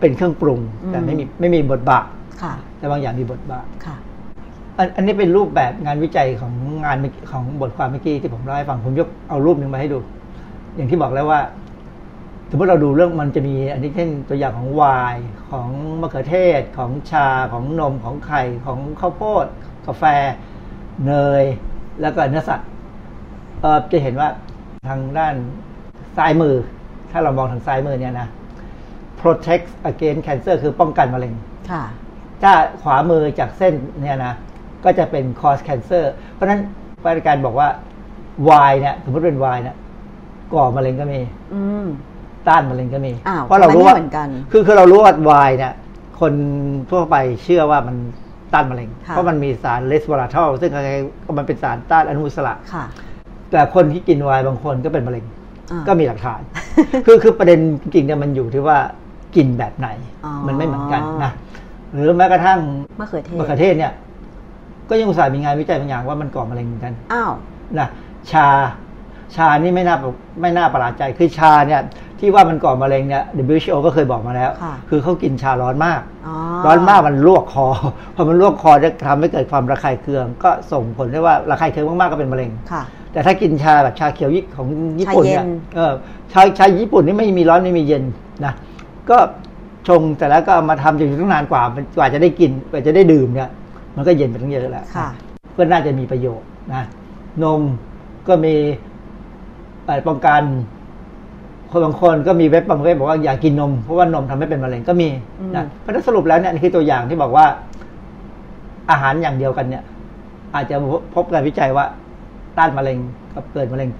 [0.00, 2.06] เป็นเครื่องปรุง แต่ไม่มีไม่มีบทบาท
[2.42, 3.96] ค่ะแต่บางอย่างมีบทบาทค่ะ
[4.78, 6.52] อันอันนี้เป็นรูปแบบงานวิจัยของ
[6.84, 9.98] งานเมื่อกี้ของบทความเมื่อกี้ที่ผมเล่าให้ฟังผมยกเอารูปหนึ่งมาให้ดู
[10.76, 11.40] อย่างที่บอกแล้วว่า
[12.50, 14.82] สมมติเราดูเรื่องมันจะมี อันนี้เช่นตัวอย่างของไว
[15.14, 15.68] น์ของ
[16.00, 19.46] มะเขือเทศของชาของนมของไข่ของข้าวโพด
[19.86, 20.04] กาแฟ
[21.06, 21.44] เนย
[22.00, 22.68] แล้วก็เนื้อสัตว์
[23.60, 24.28] เอ่อจะเห็นว่า
[24.88, 25.34] ทางด้าน
[26.16, 26.54] ซ้ายมือ
[27.10, 28.28] ถ้าเรามองทางซ้ายมือเนี่ยนะ
[29.20, 31.34] protect against cancer คือป้องกันมะเร็ง
[31.70, 31.82] ค่ะ
[32.42, 34.34] ถ้าขวามือจากเส้นเนี่ยนะ
[34.84, 36.60] ก็จะเป็น cause cancer เพราะฉะนั้น
[37.04, 37.68] บริการบอกว่า
[38.70, 39.76] Y เนี่ยสมมติเป็น Y เนี่ย
[40.54, 41.20] ก่อมะเร็งก็มี
[41.54, 41.86] อืม
[42.48, 45.14] ต้านมะเร็งก็มีอ้าวเพราะเรารู้ว่าทำไมไม่เหมือนกันคือคือเรารู้ว่า
[45.48, 45.72] Y เนี่ย
[46.20, 46.32] คน
[46.90, 47.96] ทั่วไปเชื่อว่ามัน
[48.54, 50.88] ต้านมะเร็งค่ะเพราะมันมีสารเลสวอราทอลซึ่งอะไร
[51.24, 52.84] ก็มันเป็นสารต้านอนุมูลอิสระค่ะ
[53.50, 55.24] แต่คนที่กินไวน์บางคนก็เป็นมะเร็ง
[55.70, 56.40] อ่าก็มีหลักฐาน
[57.06, 58.78] คือคือประเด็นจริงๆเนี่ยมันอยู่ที่ว่า
[59.36, 59.88] กินแบบไหน
[60.24, 61.32] อ๋อมันไม่เหมือนกันนะ
[61.92, 62.58] หรือแม้กระทั่ง
[63.00, 63.92] มะเขือเทศมะเขือเทศเนี่ย
[64.88, 67.32] ก็ยังอุตส่าห์มีงานวิจัยบางอย่างว่ามันก่อมะเร็งเหมือนกันอ้าว
[67.78, 67.88] นะ
[68.32, 68.46] ชา
[69.36, 69.96] ชานี่ไม่น่า
[70.40, 71.80] ไม่น่าประหลาดใจคือชาเนี่ย
[72.20, 73.22] ที่ว่ามันก่อมะเร็งเนี่ย
[73.54, 76.34] WHO ก็เคยบอกมาแล้วค่ะคือเขากินชาร้อนมากอ๋อ
[76.66, 77.66] ร้อนมากมันลวกคอ
[78.14, 84.66] พอมันลวกคอจะทำให้เกิดความระคายเคือง ก็ส่งผลได้ว่าระคายเคืองมากๆก็เป็นมะเร็งค่ะแต่ถ้ากินชาแบบชาเขียวยิของ
[85.00, 85.92] ญี่ปุ่นเนี่ยชาเย็นเออ
[86.32, 88.02] ชาชาญี่ปุ่นนี่ไม่มีร้อนไม่มีเย็น
[88.44, 88.52] นะ
[89.10, 89.18] ก็
[89.88, 91.62] ชงแต่แล้วก็เอามาทำจนตั้งนานกว่า
[91.96, 93.50] กว่าจะได้กินกว่าจะได้ดื่มเนี่ย
[93.96, 95.08] มันก็เย็นไปตั้งเยอะแล้วค่ะ
[95.56, 96.82] ก็น่าจะมีประโยชน์นะ
[97.42, 97.62] นม
[98.28, 98.54] ก็มี
[99.84, 100.42] เอ่อป้องกัน
[101.70, 105.08] คนบางคนก็มีเว็บบางเว็บบอกว่าอย่ากินนมเพราะว่านมทำให้เป็นมะเร็งก็มี
[105.56, 107.46] นะเพราะฉะนั้นสรุปแล้วเนี่ยนี่คือตัวอย่างที่บอกว่า
[108.90, 109.82] อาหารอย่างเดียวกันเนี่ย
[110.54, 110.76] อาจจะ
[111.14, 111.84] พบการวิจัยว่า
[112.58, 112.98] ต้านมะเร็ง
[113.34, 113.90] กับเกิดมะเร็ง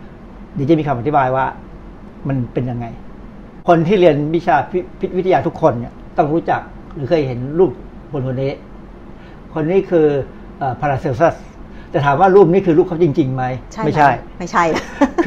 [0.55, 1.45] เดี๋ยวจะมีคำอธิบายว่า
[2.29, 2.87] มันเป็นยังไง
[3.69, 6.61] คนที่เรียนวิชาพิพิษวิทยาทุกคนเนี่ยต้องรู้จัก
[6.95, 7.73] หรือเคยเห็นรูป
[8.13, 8.53] คนคนนี้
[9.55, 10.07] คนนี้คือ
[10.81, 11.37] พาราเซลซัส
[11.91, 14.65] แต่ถามว่ารูปนี้คือรูปเขาจริงๆไหมใช่ไม่ใช่หไม่ใช่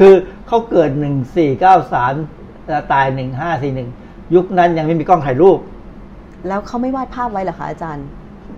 [0.00, 0.14] คือ
[0.46, 2.14] เขาเกิดหนึ่งสี่เก้าสาม
[2.92, 3.88] ตายหนึ่งห้าสี่หนึ่ง
[4.34, 5.58] ยุคนั้นยังไม่มีกล้องถ่ายรูป
[6.48, 8.06] แล้วเขาไม่วาดภาพไว้เหรอคะอาจารย์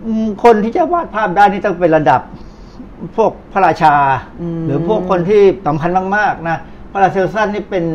[0.05, 2.21] อืมคนที่จะวาดภาพได้นี่ต้องเป็นระดับ
[3.15, 3.93] พวกพระราชา
[4.41, 6.57] อืมหรือพวกคนที่สำคัญมากๆนะ
[6.91, 7.85] พระราเซลสันนี่เป็น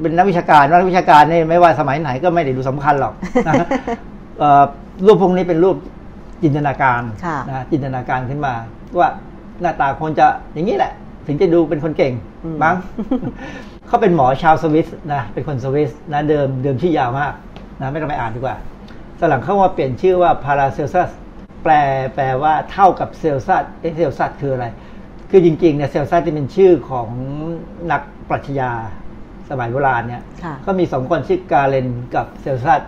[0.00, 3.14] เป็นนักวิชาการนักวิชาการนี่ไม่ว่าสมัยไหนก็ไม่ได้ดูสำคัญหรอก
[3.46, 3.68] นะ
[4.38, 4.62] เอ่อ
[5.06, 5.76] รูปพวกนี้เป็นรูป
[6.42, 8.54] จินตนาการค่ะนะจินตนาการขึ้นมา
[8.98, 9.08] ว่า
[9.60, 10.92] หน้าตาควรจะอย่างนี้แหละ
[11.26, 12.12] ถึงจะดูเป็นคนเก่ง
[12.44, 12.76] อืมมั้ง
[13.86, 17.32] เขาเป็นหมอชาวสวิสนะเป็นคนสวิสนะเดิมเดิมชื่อยาวมาก
[17.80, 18.56] นะไม่ต้องไปอ่านดีกว่า
[19.18, 21.10] สหลังเข้ามาเปลี่ยนชื่อว่าพาราเซลซัส
[21.62, 21.72] แปล
[22.14, 24.66] แปลว่าเท่ากับเซลซัสเอะเซลซัสคืออะไร
[25.30, 27.08] คือจริงๆเนี่ยเซลซัสที่เป็นชื่อของ
[27.92, 28.70] นักปรัชญา
[29.50, 32.80] สมัยโบราณเนี่ยค่ะก็มีสองคนชื่อกาเลนกับเซลซัส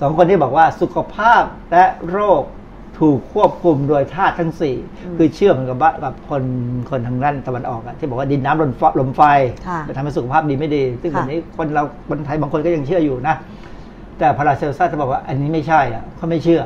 [0.00, 1.42] สองคนที่บอกว่าสุขภาพ
[1.72, 2.42] และโรค
[2.98, 4.76] ถูกควบคุมโดยธาตุทั้งสี่
[5.16, 6.42] คือเชื่อเหมือนกับว่ากับคน
[6.90, 9.22] คนทางด้านตะวันออกอะที่บอกว่าดินน้ำลมไฟลมไฟ
[9.68, 13.34] ค่ะจะทำให้สุขภาพดีไม่ดี ซึ่งค่ะวันนี้คนเราคนไทยบางคนก็ยังเชื่ออยู่นะ
[14.18, 16.62] แต่พาราเซลซัสจะบอกว่าอันนี้ไม่ใช่อะเขาไม่เชื่อ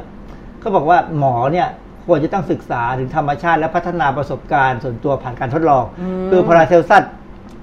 [0.61, 1.69] เขาบอกว่าหมอเนี่ย
[2.07, 7.03] ควรจะต้องศึกษาถึงธรรมชาติและพัฒนาประสบการณ์ส่วนตัวผ่านการทดลองอืมคือพาราเซลซัส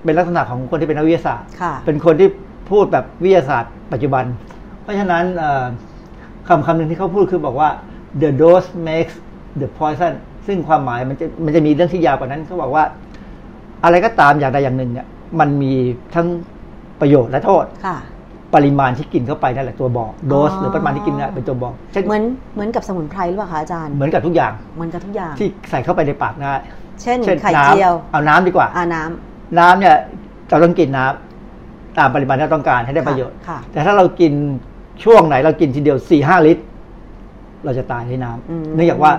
[0.04, 2.30] เป็นลักษณะของคนที่เป็นนักวิทยาศาสตร์ค่ะเป็นคนที่
[2.72, 4.24] พูดแบบวิทยาศาสตร์ ปัจจุบัน
[4.82, 5.66] เพราะฉะนั้นเอ่อ
[6.48, 7.70] คำคำหนึ่งที่เขาพูดคือบอกว่า
[8.22, 9.16] the dose makes
[9.62, 10.14] the poison
[10.48, 12.84] ซึ่งความหมายมันจะมันจะมีเรื่องที่ยาวกว่านั้นเขาบอกว่า
[13.84, 15.08] อะไรก็ตามอย่างใดอย่างหนึ่งเนี่ย
[15.40, 15.74] มันมี
[16.16, 16.28] ทั้ง
[17.02, 17.98] ประโยชน์และโทษค่ะ
[18.56, 22.24] ปริมาณที่กินเข้าไปนั่นแหละตัวบอกโดสอ๋อหรือปริมาณที่กินเนี่ยเป็นตัวบอกเช่นเหมือน
[22.54, 26.54] เหมือนกับสมุนไพรหรือเปล่าคะอาจารย์เหมือนกับทุกอย่างเหมือนกับทุกอย่างที่ใส่เข้าไปในปากได้
[27.02, 29.96] เช่นเช่นไข่น้เจียวำเอาน้ำดีกว่าอาน้ำน้ำเนี่ย
[30.50, 34.34] เราต้องกินน้ำตามปริมาณที่เราต้องการให้ได้ประโยชน์ค่ะแต่ถ้าเรากิน
[35.04, 36.64] ช่วงไหนเรากินทีเดียวสี่ห้าลิตร
[37.66, 39.12] เราจะตายในน้อืมำเนื่องจากว่า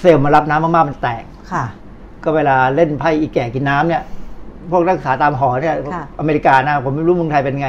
[0.00, 1.64] เซลล์มารับน้ำมากๆมันแตกค่ะ
[2.24, 4.02] ก็เวลาเล่นไพ่อีแก่กินน้ำเนี่ย
[4.70, 7.68] พวกนักศึกษาตามหอเนี่ยค่ะอเมริกานะผมไม่รู้เมืองไทยเป็นไง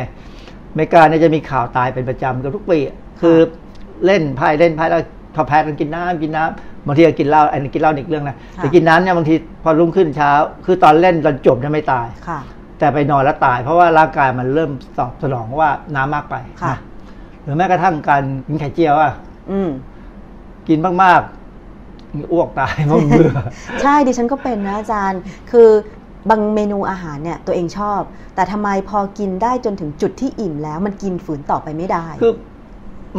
[0.71, 3.37] อเมริกาเนี่ยจะมีข่าวตายเป็นประจำเกับทุกปีอะคือ
[4.05, 5.01] เล่นไพ่เล่นไพ่แล้ว
[5.35, 10.31] พอแพ้กันกินน้ำกินน้ำบางทีก็กินเหล้าอันนี้กินเหล้าอีกเรื่องนะค่ะแต่กินน้ำเนี่ยบางทีพอรุ่งขึ้นเช้า
[10.65, 12.39] คือตอนเล่นตอนจบเนี่ยไม่ตายค่ะ
[12.79, 16.79] แต่ไปนอนแล้วตาย เพราะว่าร่างกายมันเริ่มตอบสนองว่าน้ำมากไปค่ะนะ
[17.43, 19.13] หรือแม้กระทั่งการกินไข่เจียวอะ
[19.51, 19.69] อืม
[20.67, 23.31] กินมากๆอ้วกตายเพราะเบื่อ
[23.81, 25.69] ใช่ดิฉันก็เป็นนะอาจารย์ คือ
[26.29, 28.01] บางเมนูอาหารเนี่ยตัวเองชอบ
[28.35, 32.33] แต่ทำไมพอกินได้จนถึงจุดที่อิ่มแล้ว มันกินฝืนต่อไปไม่ได้คือ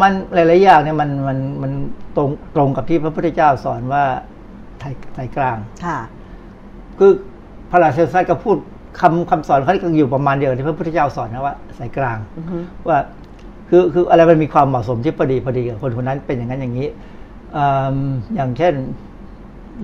[0.01, 1.73] มันหลายๆอย่างเนี่ยมันมันมัน
[2.17, 4.05] ตรงตรงกับที่พระพุทธเจ้าสอนว่า
[4.81, 5.99] ไทยไทยกลางค่ะ
[6.99, 7.13] คือ
[7.71, 8.57] พระราชาซัสก็พูด
[9.01, 12.59] คำคำสอนเขาก็อยู่ประมาณเดียวที่พระพุทธเจ้าสอนนะว่าสายกลางอือฮึ
[12.89, 12.99] ว่า
[13.69, 16.89] คือคืออะไรมันมีความเหมาะสมที่พอดีพอดีกับคนคนนั้นเป็นอย่างนั้นอย่างนี้
[17.57, 17.97] อืม
[18.35, 18.75] อย่างเช่น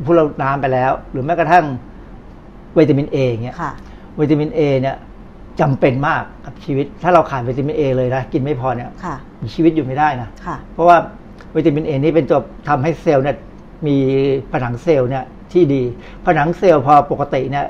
[0.04, 1.64] พูดเราน้ำไปแล้ว หรือแม้กระทั่ง
[2.78, 3.72] วิตามินเอเงี้ยค่ะ
[4.20, 4.96] วิตามินเอเนี่ย
[5.60, 10.96] จำเป็นมากกับชีวิต ถ้าเราขาดวิตามินเอเลยนะกินไม่พอเนี่ยค่ะมีชีวิตอยู่ไม่ได้นะค่ะเพราะว่า
[11.56, 13.36] วิตามินเอนี่เป็นตัวทำให้เซลล์เนี่ย
[13.86, 13.96] มี
[14.52, 15.82] ผนังเซลล์เนี่ยที่ดี
[16.26, 17.66] ผนังเซลล์พอปกติเนี่ย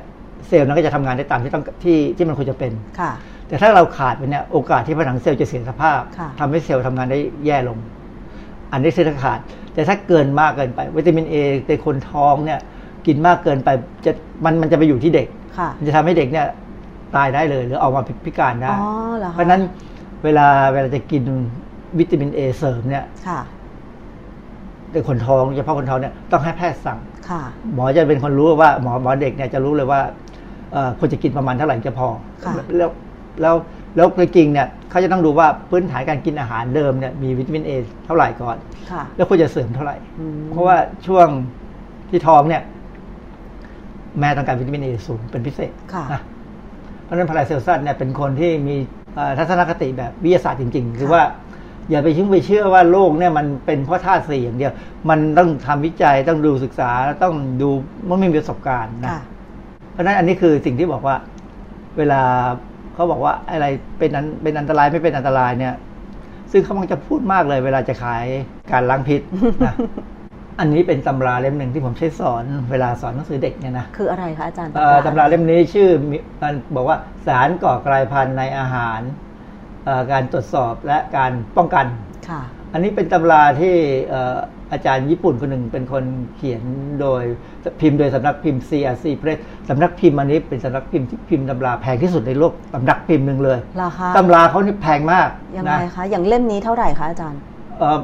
[0.48, 3.12] เซลล์นั้นก็จะทำงานได้ตามที่ต้องที่ที่มันควรจะเป็นค่ะ
[3.48, 7.78] แต่ถ้าเราขาดไปเนี่ยโอกาสที่ผนังเซลล์จะเสียสภาพค่ะทำให้เซลล์ทำงานได้แย่ลง
[8.74, 9.38] อันนี้คือถ้าขาด
[9.74, 11.34] แต่ถ้าเกินมากเกินไป วิตามินเอ
[11.68, 12.60] ในคนท้องเนี่ย
[13.06, 13.68] กินมากเกินไป
[14.04, 14.12] จะ
[14.44, 16.46] มันมันจะไปอยู่ที่เด็กค่ะมันจะทำให้เด็กเนี่ย
[17.16, 19.62] ตายได้เลยหรือออกมาพิการได้อ๋อเหรอคะเพราะฉะนั้น
[20.24, 21.22] เวลาเวลาจะกิน
[21.98, 23.40] วิตามินเอเสริมเนี่ยค่ะ
[24.92, 26.98] ในคนท้องเฉพาะคนท้องเนี่ยต้องให้แพทย์สั่ง
[27.30, 27.42] ค่ะ
[27.74, 30.00] หมอจะเป็นคนรู้ว่าหมอหมอเด็กเนี่ยจะรู้เลยว่า
[30.72, 32.08] เอ่อควรจะกินประมาณเท่าไหร่จะพอ
[32.44, 32.90] ค่ะแล้ว
[33.42, 33.54] แล้ว
[33.96, 37.72] แล้วจริงๆเนี่ยเขาจะต้องดูว่าพื้นฐานการกินอาหารเดิมเนี่ยมีวิตามินเอ
[38.06, 38.56] เท่าไหร่ก่อน
[38.90, 40.76] ค่ะแล้วควรจะเสริมเท่าไหร่อืมเพราะว่า
[41.06, 41.26] ช่วง
[42.10, 42.62] ที่ท้องเนี่ย
[44.20, 46.20] แม่ต้องการวิตามินเอสูงเป็นพิเศษค่ะนะ
[47.04, 48.76] เพราะฉะนั้นพาราเซลซัสเนี่ยเป็นคนที่มี
[49.14, 51.22] เอ่อทัศนคติแบบวิทยาศาสตร์จริง ๆ คือว่า
[51.90, 54.72] อย่าไปชื่อไปเชื่อว่าโลกเนี่ยมันเป็นเพราะธาตุสี่อย่างเดียว
[55.08, 56.90] มันต้องทำวิจัยต้องดูศึกษา
[57.22, 57.70] ต้องดู
[58.08, 59.22] มันไม่มีประสบการณ์นะค่ะ
[59.92, 61.16] เพราะฉะนั้นอันนี้คือสิ่งที่บอกว่า
[61.98, 62.22] เวลา
[62.94, 63.66] เขาบอกว่าอะไร
[63.98, 65.74] เป็นอันเป็นอันตรายไม่เป็นอันตรายเนี่ย
[66.52, 68.24] ซึ่งเขามักจะพูดมากเลย เวลาจะขาย
[68.72, 69.20] การล้างพิษ
[69.66, 69.74] นะ
[70.60, 79.00] อันนี้เป็นตำราเล่มหนึ่งที่ผมใช้สอนเวลาสอนหนังสือเด็กเนี่ยนะคืออะไรคะอาจารย์เอ่อตำราเล่มนี้ชื่อมิมันบอกว่าสารก่อกลายพันธุ์ในอาหาร
[79.84, 81.86] เอ่อการตรวจสอบและการป้องกัน
[82.28, 83.74] ค่ะ อันนี้เป็นตำราที่
[84.10, 86.04] เอ่ออาจารย์ญี่ปุ่นคนหนึ่งเป็นคน
[86.36, 86.62] เขียน
[87.00, 87.22] โดย
[87.80, 97.40] พิมพ์โดยสำนักพิมพ์ CRC Press สำนักพิมพ์อันนี้เป็นสำนักพิมพ์ที่พิมพ์ตำราแพงที่สุดในโลกสำนักพิมพ์หนึ่งเลยเหรอคะตำราเขานี่แพงมากยังไงนะคะอย่างเล่มนี้เท่าไหร่คะอาจารย์
[97.78, 97.98] เอ่อ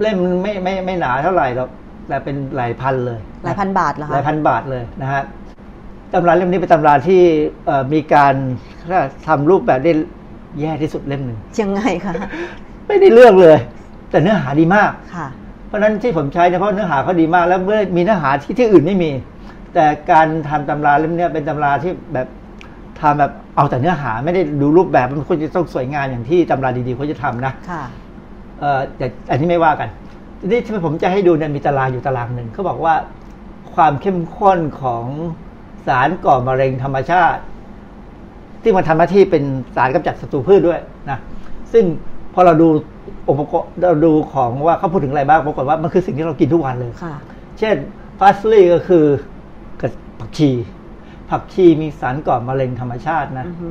[0.00, 1.68] เล่มไม่ไม่ไม่หนาเท่าไหร่หรอก
[2.08, 5.22] แต่เป็นหลายพันเลยหลายพันบาทเหรอคะหลายพันบาทเลยนะฮะ
[6.12, 7.22] ตำราเล่มนี้เป็นตำราที่
[7.66, 8.34] เอ่อมีการ
[9.26, 9.92] ทำรูปแบบได้
[10.60, 12.14] แย่ที่สุดเล่มหนึ่งยังไงคะ
[12.86, 13.58] ไม่ได้เรื่องเลย
[14.10, 15.28] แต่เนื้อหาดีมากค่ะ
[15.68, 19.10] เพราะฉะนั้นที่ผมใช้เนี่ยเพราะเนื้อหาเขาดีมาก แล้วเมื่อมีเนื้อหาที่ที่อื่นไม่มี
[19.74, 22.28] แต่การทำตำราเล่มเนี้ยเป็นตำราที่แบบ
[23.00, 27.82] ทำแบบเอาแต่เนื้อหาไม่ได้ดูรูปแบบมันควรจะต้องสวยงามอย่างที่ตำราดีๆเขาจะทำนะค่ะ
[28.60, 29.88] เอ่อแต่อันนี้ไม่ว่ากัน
[30.40, 32.94] ทีนี้ที่ผมจะให้ดูเนี่ยมีตารางอยู่ตารางหนึ่งเขาบอกว่า
[33.74, 35.04] ความเข้มข้นของ
[35.86, 37.40] สารก่อมะเร็งธรรมชาติ
[38.62, 39.44] ที่มันทำหน้าที่เป็น
[39.76, 40.80] สารกำจัดศัตรูพืชด้วย
[41.10, 41.18] นะ
[41.72, 41.84] ซึ่ง
[42.34, 42.68] พอเราดู
[43.28, 47.14] องค์ประกอบเราดูของว่าเขาพูดถึงอะไรบ้างปรากฏว่ามันคือสิ่งที่เรากินทุกวันเลยค่ะ
[47.58, 47.76] เช่น
[48.18, 49.04] พาสลีย์ก็คือ
[49.80, 49.88] กระ
[50.20, 50.50] ผักชี
[51.30, 53.68] ผักชีมีสารก่อมะเร็งธรรมชาตินะอือฮึ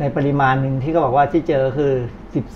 [0.00, 1.92] ในปริมาณหนึ่งที่เขาบอกว่าที่เจอคือ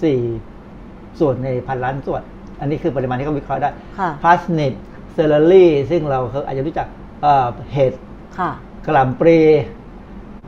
[0.09, 2.23] 14 ส่วนในพันล้านส่วน
[2.61, 4.73] อันนี้คือปริมาณที่เขาวิเคราะห์ได้ค่ะพาสนิด
[5.12, 6.87] celery ซึ่งเราเคยอาจจะรู้จัก
[7.23, 7.93] เอ่อเห็ด
[8.39, 8.51] ค่ะ
[8.87, 9.39] กะหล่ำปลี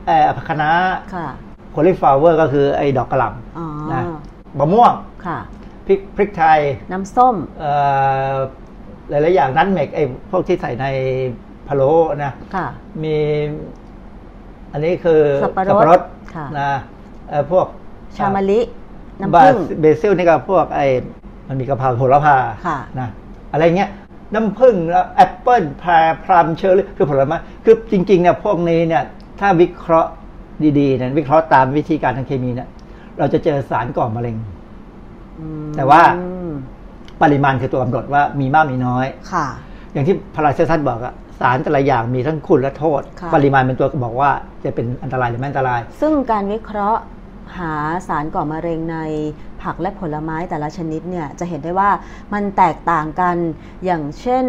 [0.06, 0.70] เอ่อผักคะน้า
[1.14, 1.26] ค่ะ
[1.70, 3.26] cauliflower ก็คือไอ้ดอกกะหล่ำ
[3.58, 4.02] อ๋อนะ
[4.58, 4.92] มะม่วง
[5.26, 5.38] ค่ะ
[5.86, 6.60] พริกพริกไทย
[6.92, 7.70] น้ำส้มเอ่
[8.32, 8.34] อ
[9.08, 10.86] หลาย ๆ อย่าง nutmeg ไอ้พวกที่ใส่ใน
[11.66, 11.92] พะโล้
[12.24, 12.66] นะค่ะ
[13.02, 13.16] มี
[14.72, 16.00] อันนี้คือสับปะรด
[16.34, 16.70] ค่ะนะ
[17.28, 17.66] เอ่อพวก
[18.16, 18.60] ชามะลิ
[19.20, 20.86] น้ำผึ้ง basil นี่ก็พวกไอ้
[21.48, 23.08] มันมีกะเพราโหระพาค่ะนะ
[23.52, 23.90] อะไรเงี้ย
[24.34, 25.90] น้ำผึ้งแล้วแอปเปิ้ลแพร
[26.24, 29.04] พลัมเชอร์รี่คือผลไม้คือจริง ๆ เนี่ยพวกนี้เนี่ย
[29.40, 30.10] ถ้าวิเคราะห์
[30.78, 32.68] ดี ๆ เนี่ยวิเคราะห์ตามวิธีการทางเคมีเนี่ย
[33.18, 34.55] เราจะเจอสารก่อมะเร็งอืม
[35.76, 36.00] แต่ว่า
[37.22, 39.46] ปริมาณคือตัวกำหนดว่ามีมากมีน้อย ค่ะ
[39.92, 44.30] อย่างที่พาราเซซัสบอกอะสารแต่ละอย่างมีทั้งคุณและโทษค่ะปริมาณเป็นตัวบอกว่า
[44.64, 47.02] จะเป็นอันตรายหรือไม่อันตราย ซึ่งการวิเคราะห์
[47.58, 47.72] หา
[48.08, 48.98] สารก่อมะเร็งใน
[49.62, 51.90] ผักและผลไม้แต่ละชนิดเนี่ยจะเห็นได้ว่า
[52.32, 53.36] มันแตกต่างกัน
[53.84, 54.44] อย่างเช่น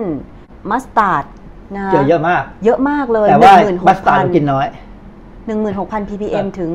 [0.70, 1.24] มัสตาร์ด
[1.76, 4.68] นะคะเจอเยอะมาก เยอะมากเลยแต่ว่า16,000มัสตาร์ดเรากินน้อย
[5.48, 6.70] 16,000 ppm ถึง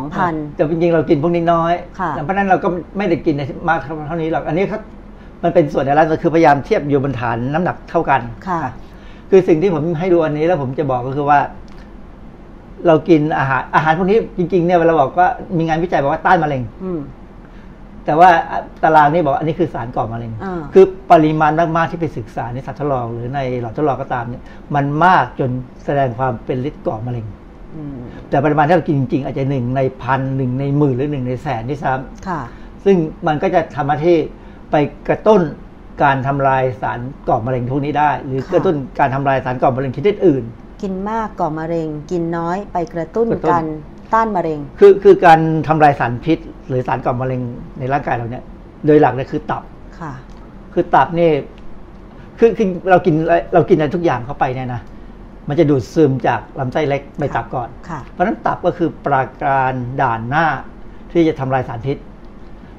[0.00, 2.68] 72,000 แต่จริงๆเรากินพวกนี้น้อยค่ะเพราะฉะนั้นเราก็
[2.98, 4.78] ไม่ได้กินในมากเท่านี้หรอก อันนี้เขา
[5.42, 8.70] มันเป็นส่วนในร้านคือพยายามเทียบอยู่บนฐานน้ำหนักเท่ากัน ค่ะอ่
[9.30, 11.38] คือสิ่งที่ผมให้ดูอันนี้แล้วผมจะบอกก็คือว่า
[12.86, 17.00] เรากินอาหารอาหารพวกนี้จริงๆเนี่ยเวลาบอกว่ามีงานวิจัยบอกว่าต้านมะเร็ง อืม
[18.04, 18.30] แต่ว่า
[18.82, 24.42] ตารางนี่บอกว่าอันนี้คือสารก่อมะเร็งอ่าคือปริมาณมากๆที่ไปศึกษาในสัตว์ทดลองหรือในหลอดทดลองก็ตามเนี่ย
[24.74, 25.50] มันมากจน
[25.84, 27.39] แสดงความเป็นฤทธิ์ก่อมะเร็งอืม
[28.30, 31.92] แต่ปริมาณที่เรากินจริงๆอาจจะหนึ่งในพันหนึ่งในหมื่นหรือหนึ่งในแสนที่ซ้
[32.28, 32.96] ค่ะำซึ่ง
[33.26, 34.16] มันก็จะทำหน้าที่
[34.70, 34.76] ไป
[35.08, 35.40] กระตุ้น
[36.02, 40.44] การทำลายสารก่อมะเร็งพวกนี้ได้ หรือค่ะกระตุ้นการทำลายสารก่อมะเร็งชนิดอื่น
[40.82, 43.66] กินมากก่อมะเร็ง กินน้อยไปกระตุ้นกระตุ้นการ
[44.14, 47.40] ต้านมะเร็ง คือคือการทำลายสารพิษ หรือสารก่อมะเร็ง
[47.78, 48.44] ในร่างกายเราเนี่ย
[48.86, 49.62] โดยหลักเนี่ยคือตับ
[50.00, 50.12] ค่ะ
[50.72, 51.30] คือตับนี่
[52.38, 53.14] คือคือเรากิน
[53.54, 54.80] เรากินอะไรทุกอย่างเข้าไปเนี่ยนะ
[55.50, 60.46] มันจะดูดซึมจากลำไส้เล็กไปตับก่อนค่ะเพราะฉะนั้นตับก็คือปราการด่านหน้า
[61.12, 61.96] ที่จะทำลายสารพิษ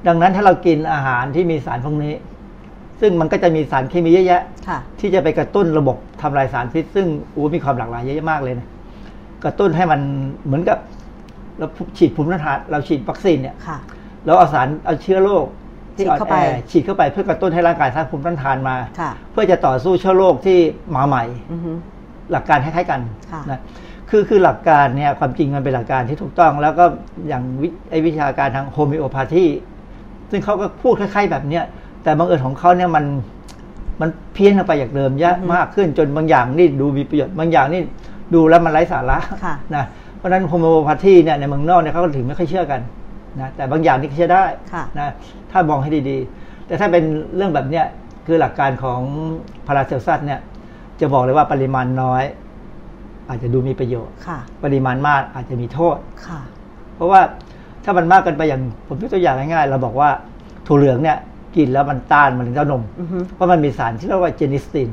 [0.08, 2.14] ดังนั้นถ้าเรากินอาหารที่มีสารพวกนี้
[3.02, 8.68] ซึ่งมันก็จะมีสารเคมีเยอะแยะค่ะที่จะไปกระตุ้นระบบทำลายสารพิษ ซึ่งอู้มีความหลากหลายเยอะแยะมากเลยนะ
[9.44, 10.00] กระตุ้นให้มัน
[10.46, 10.78] เหมือนกับ
[11.58, 11.68] เรา
[11.98, 13.78] ฉีดภูมิต้านทานเราฉีดวัคซีนเนี่ยค่ะ
[14.26, 15.46] เราเอาสารเอาเชื้อโรค
[15.96, 16.36] ที่ฉีดอ่อนเข้าแอไป
[16.72, 20.60] ฉีดเข้าไปเพื่อกระตุ้นให้ร่างกายสร้างภูมิต้านทานมาค่ะเพื่อจะต่อสู้เชื้อโรคที่
[20.96, 21.72] มาใหม่อือฮึ
[22.32, 23.02] หลักการคล้ายๆกัน
[23.32, 23.60] ค่ะนะ
[24.10, 26.86] คือคือหลักการเนี่ยความจริงมันเป็นหลักการที่ถูกต้อง แล้วก็
[27.28, 29.46] อย่างวิไอวิชาการทางโฮมิโอพาธี
[30.32, 31.64] ซึ่งเขาก็พูดคล้ายๆแบบเนี้ย
[32.04, 33.06] แต่บังเอิญของเขาเนี่ยมัน
[34.02, 37.82] มันเพี้ยนออกไปจากเดิมเยอะมากขึ้นจนบางอย่างนี่ดูมีประโยชน์บางอย่างนี่
[38.34, 39.84] ดูแล้วมันไร้สาระค่ะนะ
[40.18, 42.82] เพราะฉะนั้นโฮมิโอพาธีเนี่ยในเมืองนอกเนี่ยเขาก็ถึงไม่ค่อยเชื่อกัน
[43.40, 45.08] นะแต่บางอย่างนี่เชื่อได้ค่ะนะ
[45.52, 47.04] ถ้ามองให้ดีๆ แต่ถ้าเป็น
[47.36, 47.86] เรื่องแบบเนี้ย
[48.26, 49.00] คือหลักการของ
[49.68, 50.40] พาราเซลซัสเนี่ย
[51.02, 52.24] จะบอกเลยว่าปริมาณน้อย
[53.30, 55.98] อาจจะดูมีประโยชน์ค่ะปริมาณมากอาจจะมีโทษ
[56.28, 56.42] ค่ะ
[56.96, 57.22] เพราะว่า
[57.84, 60.10] ถ้ามันมากเกินไปอย่างผมยกตัวอย่างง่ายๆเราบอกว่า
[60.68, 61.18] ถั่วเหลืองเนี่ย
[61.56, 64.90] กินแล้วมันต้านมะเร็งเต้านมอือฮึเพราะมันมีสารที่เรียกว่า genistein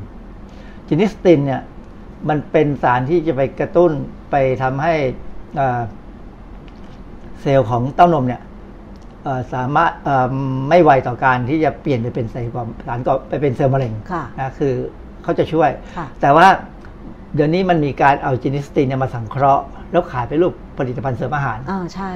[0.85, 1.63] genistein เนี่ย
[2.29, 3.93] มันเป็นสารที่จะไปกระตุ้น
[4.31, 4.95] ไปทำให้
[5.61, 5.81] อ่า
[7.41, 8.43] เซลล์ของเต้านมเนี่ย
[9.25, 10.29] เอ่อสามารถเอ่อ
[10.69, 14.75] ไม่ไวต่อการที่จะเปลี่ยนไปเป็นเซลล์ก่อสารก่อไปเป็นเซลล์มะเร็งค่ะนะคือ
[15.29, 16.47] เขาจะช่วยค่ะแต่ว่า
[17.35, 22.11] เดี๋ยวนี้มันมีการเอาเจนิสตินเนี่ยมาสังเคราะห์ แล้วขายเป็นรูปผลิตภัณฑ์เสริมอาหารอ่าใช่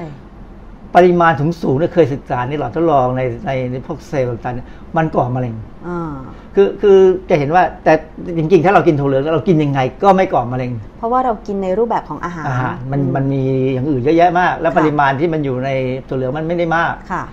[0.95, 5.53] ปริมาณสูงสูงๆเนี่ยเคยศึกษาในหลอดทดลองในในในพวกเซลล์ต่างๆเนี่ยมันก่อมะเร็ง
[5.87, 6.13] อ่า
[6.55, 6.97] คือคือ
[7.29, 7.93] จะเห็นว่าแต่
[8.37, 13.41] จริงๆ ถ้าเรากินถั่วเหลืองแล้วเรากินยังไงก็ไม่ก่อมะเร็ง เพราะว่าเรากินในรูปแบบของอาหารอาหารมันอืมันมี
[13.73, 15.69] อย่างอื่นเยอะแยะมาก แล้วค่ะปริมาณที่มันอยู่ใน
[16.07, 17.23] ถั่วเหลืองมันไม่ได้มากค่ะ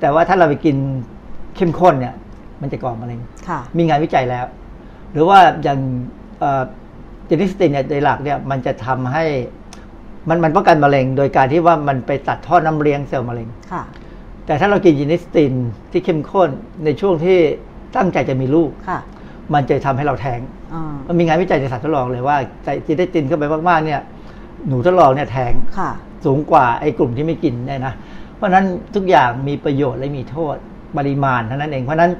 [0.00, 0.76] แต่ว่าถ้าเราไปกิน
[1.56, 2.14] เข้มข้นเนี่ย
[2.62, 4.44] มันจะก่อมะเร็งค่ะมีงานวิจัยแล้ว
[5.16, 5.78] หรือว่าอย่าง
[7.26, 9.24] เจนิสตินเนี่ยโดยหลักเนี่ยมันจะทำให้
[10.28, 13.82] มันมันป้องกันมะเร็ง โดยการที่ว่ามันไปตัดท่อน้ำเลี้ยงเซลล์มะเร็งค่ะ
[14.46, 15.52] แต่ถ้าเรากินเจนิสติน
[15.92, 16.50] ที่เข้มข้น
[16.84, 17.38] ในช่วงที่
[17.96, 19.00] ตั้งใจจะมีลูกค่ะ
[19.54, 20.40] มันจะทำให้เราแท้ง
[20.74, 24.00] อ่ามันมีงานวิจัยในสัตว์ทดลองเลยว่าใส่เจนิสตินเข้าไปมากๆเนี่ย
[24.68, 25.90] หนูทดลองเนี่ยแท้งค่ะ
[26.24, 27.94] สูงกว่าไอ้กลุ่มที่ไม่กินเนี่ยนะ
[28.36, 28.64] เพราะฉะนั้น
[28.94, 30.56] ทุกอย่างมีประโยชน์และมีโทษ
[30.96, 32.12] ปริมาณเท่านั้นเองเพราะฉะนั้น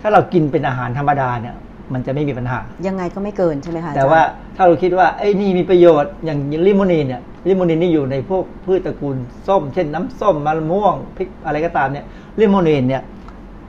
[0.00, 1.54] ถ้าเรากินเป็นอาหารธรรมดาเนี่ย
[1.92, 4.22] มันจะไม่มีปัญหา ยังไงก็ไม่เกินใช่ไหมคะแต่อจรย์ว่า
[4.56, 9.16] ถ้าเราคิดว่าไอ้นี่มีประโยชน์อย่างลิโมนีนเนี่ยลิโมนีนนี่อยู่ในพวกพืชตระกูล
[9.48, 12.04] ส้ม เช่นน้ำส้มมะม่วงพริกอะไรก็ตามเนี่ย
[12.40, 13.02] ลิโมนีนเนี่ย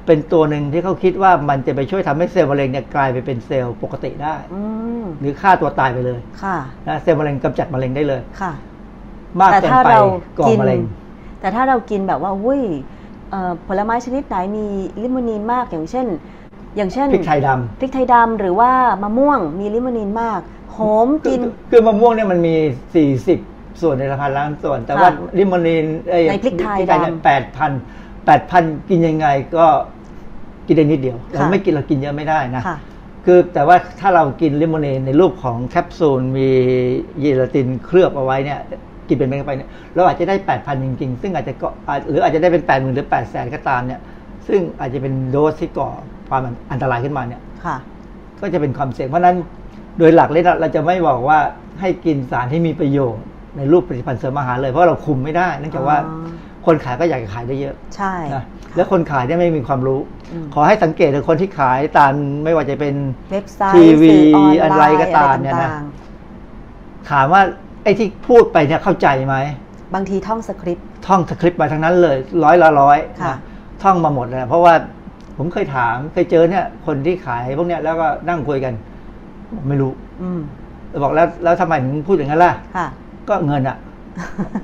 [0.06, 4.62] เป็นตัวหนึ่งที่เขาคิดว่ามันจะไปช่วยทำให้เซลล์มะเร็งเนี่ยกลายไปเป็นเซลล์ปกติได้อื
[5.04, 6.58] มหรือฆ่าตัวตายไปเลย ค่ะ
[6.88, 8.54] นะเซลล์มะเร็งกำจัดมะเร็งได้เลยค่ะ
[9.40, 10.04] มากแต่เกินถ้าไปเรา
[10.40, 10.82] ก่อกินมะเร็ง
[11.40, 12.62] แต่ถ้าเรากินแบบว่าอุ้ย
[13.32, 14.66] เอ่อผลไม้ชนิดไหนมี
[15.02, 16.08] limonene มากอย่างเช่น
[16.76, 18.72] อย่างเช่นพริกไทยดำพริกไทยดำหรือว่า
[19.04, 20.40] มะม่วงมี limonene มาก
[20.76, 22.56] หอมกินคือคือมะม่วงเนี่ยมันมี
[23.18, 27.72] 40 ส่วนในละพันล้านส่วน แต่ว่าค่ะ limonene เอ้ยในพริกไทยดำแปดพัน
[28.26, 29.66] แปดพันกินยังไงก็
[30.68, 32.78] กินได้นิดเดียวเราค่ะไม่กินเรากินเยอะไม่ได้นะค่ะ
[33.26, 36.50] คือแต่ว่าถ้าเรากิน limonene ในรูปของแคปซูลมี
[37.22, 38.60] เยลาตินเคลือบเอาไว้เนี่ย
[39.08, 43.54] กินเป็นเม็ดเข้าไปเนี่ยเราอาจจะได้ 8,000 จริง ๆ ซึ่งอาจจะก็อาจหรืออาจจะได้เป็น 8 0 0 0 0 หรือ 8 0 0 0 0
[43.54, 44.02] ก็ตามเนี่ย
[44.48, 45.90] ซึ่งอาจจะเป็นโดสที่ก่อ
[46.30, 47.78] ความอันตรายขึ้นมาเนี่ยค่ะ
[48.42, 49.36] ก็จะเป็นความเสี่ยงเพราะฉะนั้น
[49.98, 51.40] โดยหลักเลยนะเราจะไม่บอกว่า
[51.80, 53.24] ให้กินสารที่มีประโยชน์
[53.58, 56.28] ในรูปผลิตภัณฑ์เสริมอาหารเลยเพราะเราคุมไม่ได้เนื่องจากว่าอ๋อ
[56.66, 58.44] คนขายก็อยากจะขายได้เยอะ ใช่นะค่ะ
[58.76, 60.00] แล้วคนขายเนี่ยไม่มีความรู้
[60.32, 62.14] อืมขอให้สังเกตถึงคนที่ขายตาม
[62.44, 62.96] ไม่ว่าจะเป็น
[63.32, 65.86] เว็บไซต์ทีวีสื่อออนไลน์อะไรก็ตามเนี่ยนะต่าง
[67.10, 67.42] ถามว่า
[67.84, 73.38] ไอ้ที่พูดไปเนี่ยเข้าใจไหมๆบางทีท่องสคริปต์ท่องสคริปต์มาทั้งนั้นเลย ร้อยละร้อยค่ะนะ
[73.84, 74.74] ท่องมาหมดเลยเพราะว่า
[75.38, 78.74] ผมเคยถามเคยเจอเนี่ย คนที่ขายพวกเนี้ยแล้วก็นั่งคุยกัน
[79.56, 80.40] บอกไม่รู้ อืม
[81.04, 82.88] บอกแล้วแล้วทำไมถึงพูดอย่างนั้นล่ะค่ะ
[83.30, 83.78] ก็เงินอะ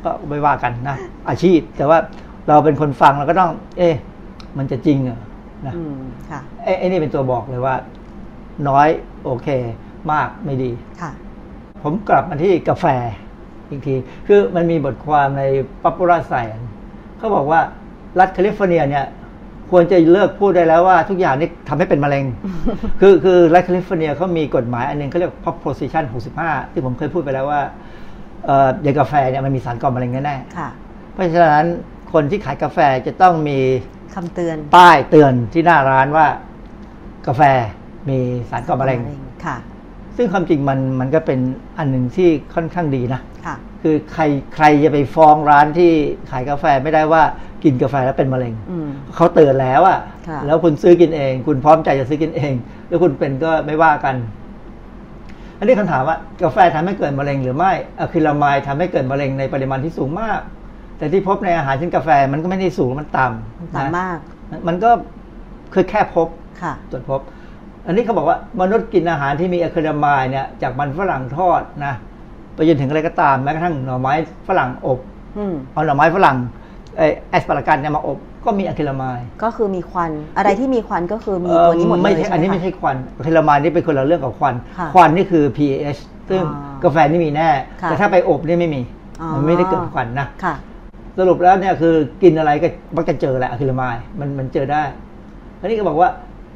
[0.05, 0.95] ก็ไม่ว่ากันนะ
[1.30, 1.97] อาชีพ แต่ว่า
[2.47, 3.95] เราเป็นคนฟังเราก็ต้อง เอ๊ะ
[4.57, 5.19] มันจะจริงเหรอ
[5.67, 5.95] นะอืม
[6.30, 7.76] ค่ะไอ้ไอ้นี่เป็นตัวบอกเลยว่า
[8.67, 8.88] น้อย
[9.24, 9.47] โอเค
[10.11, 10.71] มากไม่ดี
[11.01, 11.11] ค่ะ
[11.84, 12.86] ผมกลับมาที่กาแฟ
[13.69, 13.95] อีกที
[14.28, 15.43] คือมันมีบทความใน
[15.84, 16.65] Popular Science
[17.17, 17.61] เขาบอกว่า
[18.19, 19.05] รัฐแคลิฟอร์เนียเนี่ย
[19.74, 22.26] ควรจะเลิกพูดได้แล้วว่าทุกอย่างนี่ทำให้เป็นมะเร็ง
[23.01, 26.03] คือคือรัฐแคลิฟอร์เนียเขามีกฎหมายอันหนึ่งเขาเรียก Proposition
[26.39, 27.61] 65 ที่ผมเคยพูดไปแล้วว่า
[28.45, 31.65] เอ่ออย่างกาแฟเนี่ยมันมีสารก่อมะเร็งแน่ค่ะๆเพราะฉะนั้น
[32.13, 33.59] คนที่ขายกาแฟจะต้องมี
[34.15, 36.26] คำเตือน ป้ายเตือนที่หน้าร้านว่า
[37.28, 37.41] กาแฟ
[38.09, 38.19] มี
[38.49, 38.99] สารก่อมะเร็ง
[39.45, 39.57] ค่ะ
[40.18, 41.39] ซึ่งความจริงมันมันก็เป็น
[41.78, 44.24] อันหนึ่งที่ค่อนข้างดีนะค่ะคือใคร
[44.55, 45.91] ใครจะไปฟ้องร้านที่
[46.32, 47.24] ขายกาแฟไม่ได้ว่า
[47.64, 52.53] กินกาแฟแล้วเป็นมะเร็งอืมเขาเตือนแล้วอะค่ะแล้วคุณซื้อกินเอง คุณพร้อมใจจะซื้อกินเอง
[52.88, 54.16] แล้วคุณเป็นก็ไม่ว่ากัน
[55.57, 60.39] อันนี้คำถามว่ากาแฟทำให้เกิดมะเร็งหรือไม่อะคริลามายทำให้เกิดมะเร็งในปริมาณที่สูงมาก
[60.97, 64.20] แต่ที่พบในอาหารเช่นกาแฟมันก็ไม่ได้สูงมันต่ำต่ำนะมาก
[64.68, 64.91] มันก็
[65.74, 66.28] คือแค่พบ
[66.61, 67.22] ค่ะตรวจพบ
[67.86, 71.93] อันนี้เขาบอกว่ามนุษย์กินอาหารที่มีอะคริลามายเนี่ยจากมันฝรั่งทอดนะ
[72.53, 74.13] ไปจนถึงอะไรก็ตามแม้กระทั่งหน่อไม้
[74.47, 74.99] ฝรั่งอบ
[75.38, 76.38] อืมเอาหน่อไม้ฝรั่ง
[76.97, 87.49] เอ่อแอสปารากัสเนี่ยมาอบก็มีอะคริลามายก็คือมีควันอะไรที่มีควันก็คือมีเอ่อตัวนี้หมดเลยไม่ใช่ใช่ไหมอันนี้คะไม่ใช่ควันอะคริลามายนี่เป็นคนละเรื่องกับควันค่ะควันนี่คือ pH ซึ่งอ๋อกาแฟนี่มีแน่
[87.81, 88.81] ค่ะแต่ถ้าไปอบนี่ไม่มี
[89.21, 90.55] อ๋อมันไม่ได้เกิดควันนะค่ะ
[91.19, 94.84] สรุปแล้วเนี่ยคือกินอะไรก็มักจะเจอแหละอะคริลามายมันมันเจอได้
[95.59, 96.09] อันนี้ก็บอกว่า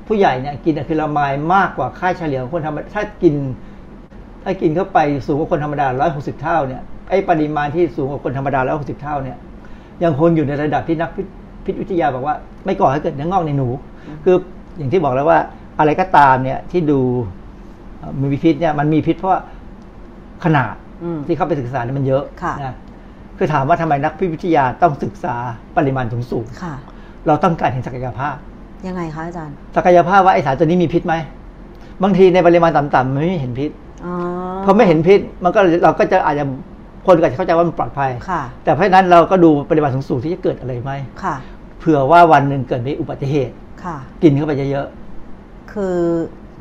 [0.07, 3.35] ผู้ใหญ่เนี่ยกินอะคริลามายมากกว่าค่าเฉลี่ยของคนธรรมดาถ้ากิน
[4.43, 9.37] ถ้ากินเข้าไปสูงกว่าคนธรรมดา 160 เท่าเนี่ยไอ้ปริมาณที่สูงกว่าคนธรรมดา 160 เท่าเนี่ย
[10.03, 11.25] ยังคงอยู่ในระดับที่นักพิษ
[11.65, 12.35] พิษวิทยาบอกว่า
[12.65, 13.67] ไม่ก่อให้เกิดเนื้องอกในหนู
[14.23, 14.35] คือ
[14.77, 15.39] อย่างที่บอกแล้วว่า
[15.79, 16.99] อะไรก็ตามเนี่ยที่ดู
[17.97, 19.41] เอ่อมีพิษเนี่ยมันมีพิษเพราะว่า
[20.43, 22.75] ขนาดอืมที่เข้าไปศึกษาเนี่ยมันเยอะค่ะนะ
[23.37, 25.35] คือถามว่าทำไมนักพิษวิทยาต้องศึกษา
[25.77, 26.75] ปริมาณสูงสูงๆค่ะ
[27.27, 28.35] เราต้องการเห็นศักยภาพ
[28.87, 31.15] ยังไงคะอาจารย์ศักยภาพว่าไอสารตัวนี้มีพิษไหม
[32.03, 33.71] บางทีในปริมาณต่ำๆมันไม่เห็นพิษ
[34.05, 34.13] อ๋อ
[34.65, 36.45] พอไม่เห็นพิษมันก็เราก็จะอาจจะ
[37.05, 40.91] คนก็จะเข้าใจว่ามันปลอดภัยค่ะแต่เพราะฉะนั้นเราก็ดูปริมาณสูงๆที่จะเกิดอะไรไหม
[41.23, 41.35] ค่ะ
[41.79, 43.53] เผื่อว่าวันหนึ่งเกิดมีอุบัติเหตุ
[43.83, 44.87] ค่ะกินเข้าไปเยอะ
[45.71, 45.97] คือ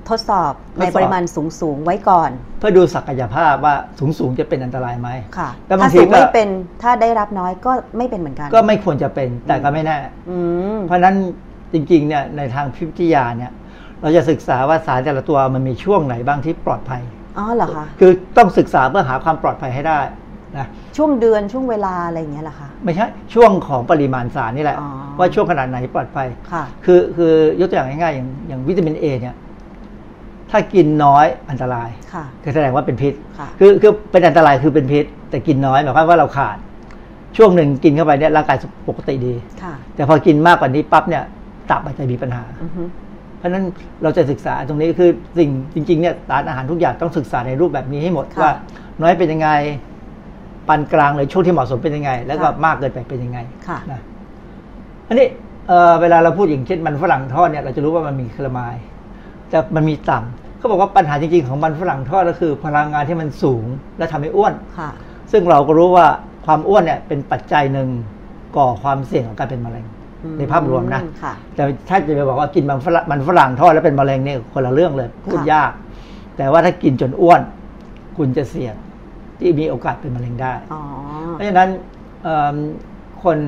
[0.09, 3.75] ทดสอบทดสอบในปริมาณสูงสูงๆไว้ก่อนๆเพื่อดูศักยภาพว่า
[4.19, 5.09] สูงๆจะเป็นอันตรายไหม
[5.39, 6.49] ค่ะแล้วบาถ้างทีสูงก็ไม่เป็น
[6.83, 9.97] ถ้าได้รับน้อยก็ไม่เป็นเหมือนกัน ก็ไม่ควรจะเป็นแต่ก็ไม่แน่
[10.31, 10.37] อื
[10.77, 11.17] มเพราะฉะนั้น
[11.73, 13.53] จริงๆเนี่ยในทางพิษวิทยาเนี่ย
[14.03, 17.03] เราจะศึกษาว่าสารแต่ละตัวมันมีช่วงไหนบ้างที่ปลอดภัย
[17.39, 20.01] อ๋อเหรอคะคือต้องศึกษาเพื่อหาความปลอดภัยให้ได้
[20.59, 24.89] นะช่วงเดือนช่วงเวลาอะไรอย่างเงี้ยเหรอคะไม่ใช่ช่วงของปริมาณสารนี่แหละอ๋อ
[25.19, 29.37] ว่าช่วงขนาดไหนปลอดภัยค่ะคือคือยกตัวอย่างง่ายๆอย่างอย่างวิตามินเอเนี่ย
[30.51, 36.57] ถ้ากินน้อยอันตรายค่ะคือแสดงว่าเป็นพิษค่ะคือคือเป็นอันตรายคือเป็นพิษ แต่กินน้อยหมายความว่าเราขาด
[37.37, 38.57] ช่วงหนึ่งกินเข้าไปเนี่ยร่างกาย
[38.89, 41.25] ปกติดีค่ะแต่พอกินมากกว่านี้ปั๊บเนี่ย
[41.71, 42.83] ตับอาจจะมีปัญหาอือฮึ
[43.39, 43.65] เพราะฉะนั้น
[44.03, 48.53] เราจะศึกษาตรงนี้คือสิ่งจริงๆเนี่ยสารอาหารทุกอย่างต้องศึกษาในรูปแบบนี้ให้หมดค่ะว่า
[49.03, 49.49] น้อยเป็นยังไง
[50.69, 53.39] ปานกลางหรือช่วงที่เหมาะสมเป็นยังไง แล้วก็ค่ะมากเกินไปเป็นยังไง
[53.69, 54.01] ค่ะนะ
[55.09, 55.27] อันนี้
[55.69, 58.77] เอ่อเวลาเราพูดอย่างเช่นมันฝรั่งทอดเนี่ยเราจะรู้ว่ามันมีคาร์มาย
[59.51, 63.65] แต่มันมีต่ำเขาบอกว่าปัญหาจริงๆ ของมันฝรั่งทอดก็คือ พลังงานที่มันสูง
[63.99, 64.91] และทำให้อ้วนค่ะ
[65.33, 66.07] ซึ่งเราก็รู้ว่า
[66.47, 67.89] ความอ้วนเนี่ยเป็นปัจจัยหนึ่ง
[68.57, 69.96] ก่อความเสี่ยงของการเป็นมะเร็งอืม
[70.39, 75.71] ในภาพรวมนะค่ะแต่ถ้าจะไปบอกว่ากินมันฝรั่งมันฝรั่งทอดแล้วเป็นมะเร็งเนี่ยคนละเรื่องเลยพูดค่ะยาก
[76.37, 77.41] แต่ว่าถ้ากินจนอ้วน
[78.17, 78.75] คุณจะเสี่ยง
[79.41, 80.83] ที่มีโอกาสเป็นมะเร็งได้อ๋อ
[81.33, 81.69] เพราะฉะนั้น
[82.23, 82.57] เอิ่ม
[83.25, 83.39] คน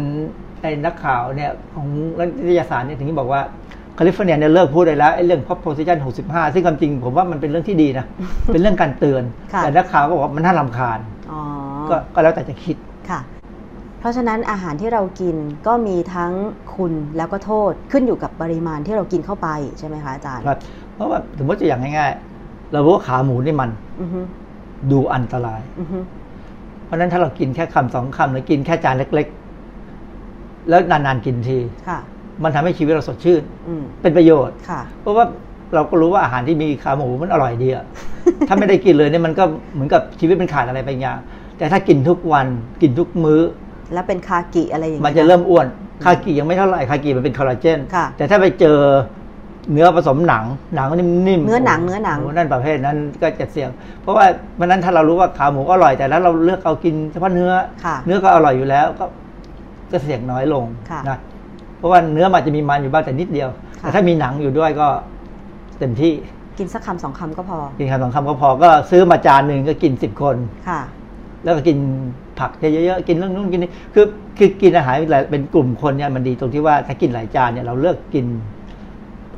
[0.62, 1.86] ในนักข่าวเนี่ยของ
[2.18, 3.42] นักวิทยาศาสตร์เนี่ยถึงบอกว่า
[3.94, 8.06] แคลิฟอร์เนียเนี่ยเลิกพูดได้แล้วไอ้เรื่อง pop position 65 ซึ่งความจริงผมว่ามันเป็นเรื่องที่ดีนะ
[8.52, 9.22] เป็นเรื่องการเตือน
[9.52, 10.98] ค่ะแต่นักข่าวก็บอกว่ามันน่ารำคาญ
[11.32, 11.40] อ๋อ
[11.90, 12.76] ก็ก็แล้วแต่จะคิด
[13.10, 13.37] ค่ะเพ
[14.08, 15.36] ราะฉะนั้นอาหารที่เรากิน
[15.66, 16.32] ก็มีทั้ง
[16.76, 19.48] คุณแล้วก็โทษขึ้นอยู่กับปริมาณที่เรากินเข้าไป
[19.78, 20.58] ใช่ไหมคะอาจารย์ครับ
[20.94, 24.20] เพราะว่าสมมติตัวอย่างง่ายๆ เรารู้ว่าขาหมูนี่มันอือฮึ
[24.92, 25.98] ดูอันตรายอือฮึ
[26.84, 29.26] เพราะฉะนั้นถ้าเรากินแค่คำสองคำหรือกินแค่จานเล็ก
[29.98, 31.98] ๆ แล้วนานๆกินทีค่ะ
[32.44, 35.24] มันทำให้ชีวิตเราสดชื่นอืมเป็นประโยชน์ค่ะเพราะว่า
[35.74, 37.84] เราก็รู้ว่าอาหารที่มีขาหมูมันอร่อยดีอะ
[38.48, 39.44] ถ้าไม่ได้กินเลยเนี่ยมันก็
[39.74, 41.18] เหมือนกับชีวิตมันขาดอะไรไปอย่าง
[41.58, 42.46] แต่ถ้ากินทุกวัน
[42.82, 43.40] กินทุกมื้อ
[43.92, 45.66] แล้วเป็นคากิอะไรอย่างมันเงี้ยจะเริ่มอ้วน
[46.04, 48.78] คากิยังไม่เท่าไหร่คากิมันเป็นคอลลาเจนค่ะแต่ถ้าไปเจอ
[49.72, 50.44] เนื้อผสมหนัง
[50.76, 53.68] หนังนิ่มๆเนื้อหนังเนื้อหนังโนั่นประเภทนั้นก็จะเสี่ยง
[54.02, 54.26] เพราะว่า
[54.58, 57.50] วันนั้นถ้าเรารู้ว่าขาหมูก็อร่อยแต่แล้วเราเลือกเอากินเฉพาะเนื้อ
[57.84, 59.04] ค่ะเนื้อก็อร่อยอยู่แล้วก็
[59.92, 61.18] ก็เสี่ยงน้อยลงค่ะนะ
[61.78, 63.48] เพราะว่าเนื้อมันจะมีมันอยู่บ้างแต่นิดเดียว
[63.82, 64.88] ค่ะแต่ถ้ามีหนังอยู่ด้วยก็
[65.78, 66.12] เต็มที่
[66.58, 70.36] กินสักคำสองคำก็พอ กินคำสองคำก็พอก็ซื้อมาจานหนึ่งก็กินสิบคน
[70.68, 70.80] ค่ะ
[71.44, 71.78] แล้วก็กิน
[72.40, 74.06] ผักเยอะๆกินเรื่องนู้นกินนี่คือ
[74.38, 78.26] คือกินอาหารหลายเป็นกลุ่มคนเนี่ยมันดีตรงที่ว่าถ้ากินหลายจานเนี่ยเราเลือกกิน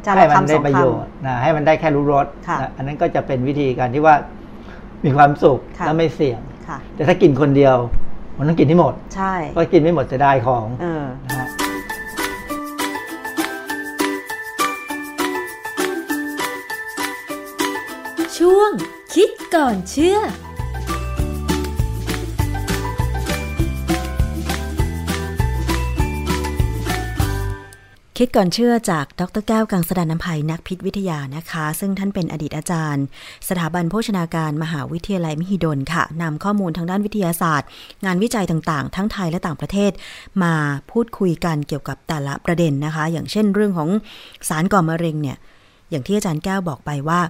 [0.06, 4.14] จานให้ละมันคำสได้องประคโยชน์นะให้มันได้แค่รู้รสค่ะนะอันนั้นก็จะเป็นวิธีการที่ว่า
[5.04, 7.76] มีความสุขค่ะและไม่เสี่ยงำค่ะแต่ถ้ากินคนเดียว
[8.38, 11.48] มันต้องกินให้หมด ใช่เพราะกินไม่หมดจะได้ของเออนะฮะ
[18.38, 18.70] ช่วง
[19.14, 20.18] คิดก่อนเชื่อ
[28.22, 33.04] คิดก่อนเชื่อจากดรแก้วกังสดานนภัยนักพิษวิทยานะคะ ซึ่งท่านเป็นอดีตอาจารย์
[33.48, 37.68] สถาบันโภชนาการมหาวิทยาลัยมหิดลค่ะนำข้อมูลทางด้านวิทยาศาสตร์
[38.04, 39.92] งานวิจัยต่างๆ ทั้งไทยและต่างประเทศ
[40.42, 40.54] มา
[40.90, 43.88] พูดคุยกันเกี่ยวกับแต่ละประเด็นนะคะ อย่างเช่นเรื่องของ
[44.48, 45.36] สารก่อมะเร็งเนี่ย
[45.90, 47.20] อย่างที่อาจารย์แก้วบอกไปว่า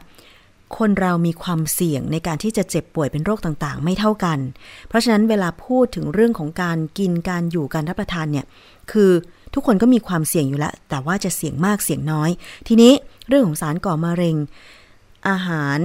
[0.78, 4.38] คนเรามีความเสี่ยงในการที่จะเจ็บป่วยเป็นโรคต่างๆ ไม่เท่ากัน
[4.88, 8.46] เพราะฉะนั้นเวลาพูดถึงเรื่องของการกินการอยู่การรับประทานเนี่ย
[8.92, 9.12] คือ
[9.54, 12.30] ทุกคนก็มีความเสี่ยงอยู่แล้วแต่ว่าจะเสี่ยงมากเสี่ยงน้อย
[12.68, 12.92] ทีนี้
[13.28, 14.36] เรื่องของสารก่อมะเร็ง
[15.28, 15.78] อาหาร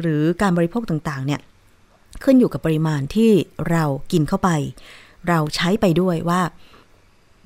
[0.00, 1.40] หรือการบริโภคต่างๆ เนี่ย
[2.24, 3.30] ขึ้นอยู่กับปริมาณที่
[3.70, 4.50] เรากินเข้าไป
[5.28, 6.40] เราใช้ไปด้วยว่า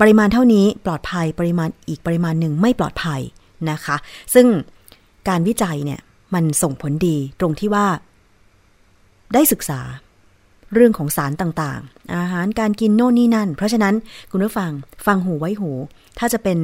[0.00, 3.20] ปริมาณเท่านี้ปลอดภัยปริมาณอีกปริมาณหนึ่งไม่ปลอดภัย
[3.70, 3.96] นะคะ
[4.34, 4.46] ซึ่ง
[5.28, 6.00] การวิจัยเนี่ย
[6.34, 7.86] มันส่งผลดีตรงที่ว่า
[9.34, 9.80] ได้ศึกษา
[10.74, 13.94] เรื่องของสารต่างๆ อาหารการกินโน่นนี่นั่น เพราะฉะนั้น
[14.30, 14.70] คุณผู้ฟัง
[15.06, 15.70] ฟังหูไว้หู
[16.18, 16.58] ถ้าจะเป็น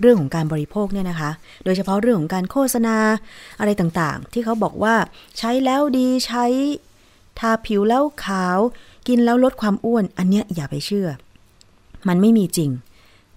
[0.00, 1.30] เรื่องของการบริโภคเนี่ยนะคะ
[1.64, 2.96] โดยเฉพาะเรื่องของการโฆษณา
[3.58, 4.94] อะไรต่างๆ ที่เขาบอกว่า
[5.38, 6.44] ใช้แล้วดีใช้
[7.38, 8.58] ทาผิวแล้วขาว
[9.08, 11.08] กินแล้วลดความอ้วน อันเนี้ยอย่าไปเชื่อ
[12.08, 12.70] มันไม่มีจริง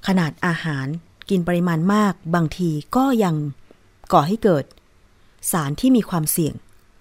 [0.07, 0.87] ขนาดอาหาร
[1.29, 3.35] กินปริมาณมาก บางทีก็ยัง
[4.13, 4.65] ก่อให้เกิด
[5.51, 6.53] สารที่มีความเสี่ยง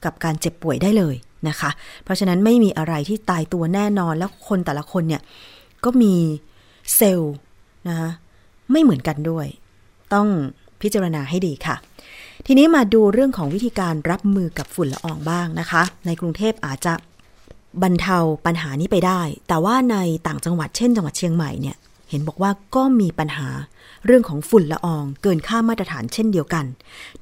[0.04, 1.16] กับการเจ็บป่วยได้เลย
[1.48, 1.70] นะคะ
[2.04, 5.22] เพราะฉะนั้นไม่มีอะไรที่ตายตัวแน่นอนแล้วคนแต่ละคนเนี่ย
[5.84, 6.14] ก็มี
[6.96, 7.34] เซลล์
[7.88, 8.10] นะคะ
[8.72, 9.46] ไม่เหมือนกันด้วย
[10.14, 10.28] ต้อง
[10.82, 11.76] พิจารณาให้ดีค่ะ
[12.46, 16.94] ทีนี้มาดูเรื่องของวิธีการรับมือกับฝุ่นละอองบ้างนะคะ ในกรุงเทพอาจจะ
[17.82, 21.76] บรรเทาปัญหานี้ไปได้ แต่ว่าในต่างจังหวัดเช่น จังหวัดเชียงใหม่เนี่ย
[22.10, 23.48] เห็นบอกว่าก็มีปัญหา
[24.06, 26.64] เรื่องของฝุ่นละอองเกินค่ามาตรฐานเช่นเดียวกัน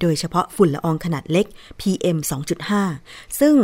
[0.01, 1.47] โดยเฉพาะฝุ่นละอองขนาดเล็ก
[1.81, 2.19] PM
[2.79, 3.55] 2.5 ซึ่ง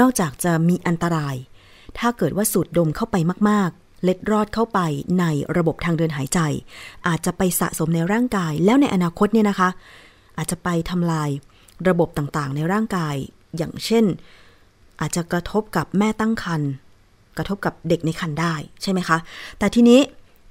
[0.00, 1.36] นอกจากจะมีอันตราย
[1.98, 3.16] ถ้าเกิดว่าสูดดมเข้าไป
[3.50, 4.80] มากๆ เล็ดรอดเข้าไป
[5.20, 5.24] ใน
[5.56, 6.40] ระบบทางเดินหายใจ
[7.08, 9.68] อาจจะไปสะสมในร่างกาย แล้วในอนาคตเนี่ยนะคะ
[10.38, 11.30] อาจจะไปทำลาย
[11.88, 13.14] ระบบต่างๆ ในร่างกาย
[13.56, 14.04] อย่างเช่น
[15.00, 16.70] อาจจะกระทบกับแม่ตั้งครรภ์
[17.36, 19.18] กระทบกับเด็กในครรภ์ได้ใช่ไหมคะ
[19.58, 20.00] แต่ทีนี้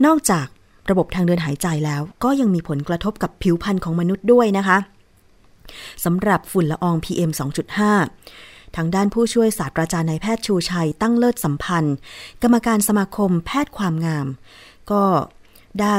[0.06, 0.48] นอกจาก
[0.90, 4.78] ระบบทางเดินหายใจแล้ว ก็ยังมีผลกระทบกับผิวพรรณของมนุษย์ด้วยนะคะ
[6.06, 11.96] สำหรับฝุ่นละออง PM 2.5 ทางด้านผู้ช่วยศาสตราจารย์นายแพทย์ชูชัยตั้งเลิศสัมพันธ์
[12.44, 14.28] กรรมการสมาคมแพทย์ความงาม
[14.92, 15.04] ก็
[15.82, 15.98] ได้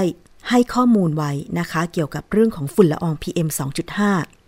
[0.51, 3.49] ให้ข้อมูลไว้นะคะ เกี่ยวกับเรื่องของฝุ่นละออง PM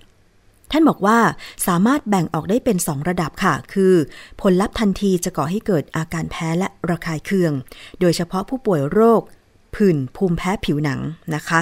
[0.07, 1.19] 2.5 ท่านบอกว่า
[1.67, 3.95] สามารถแบ่งออกได้เป็น 2 ระดับค่ะ คือ
[4.43, 7.53] ผลลัพธ์ทันทีจะก่อให้เกิดอาการแพ้และระคายเคือง
[8.01, 9.23] โดยเฉพาะผู้ป่วยโรค
[9.75, 11.01] ผื่นภูมิแพ้ผิวหนัง
[11.35, 11.61] นะคะ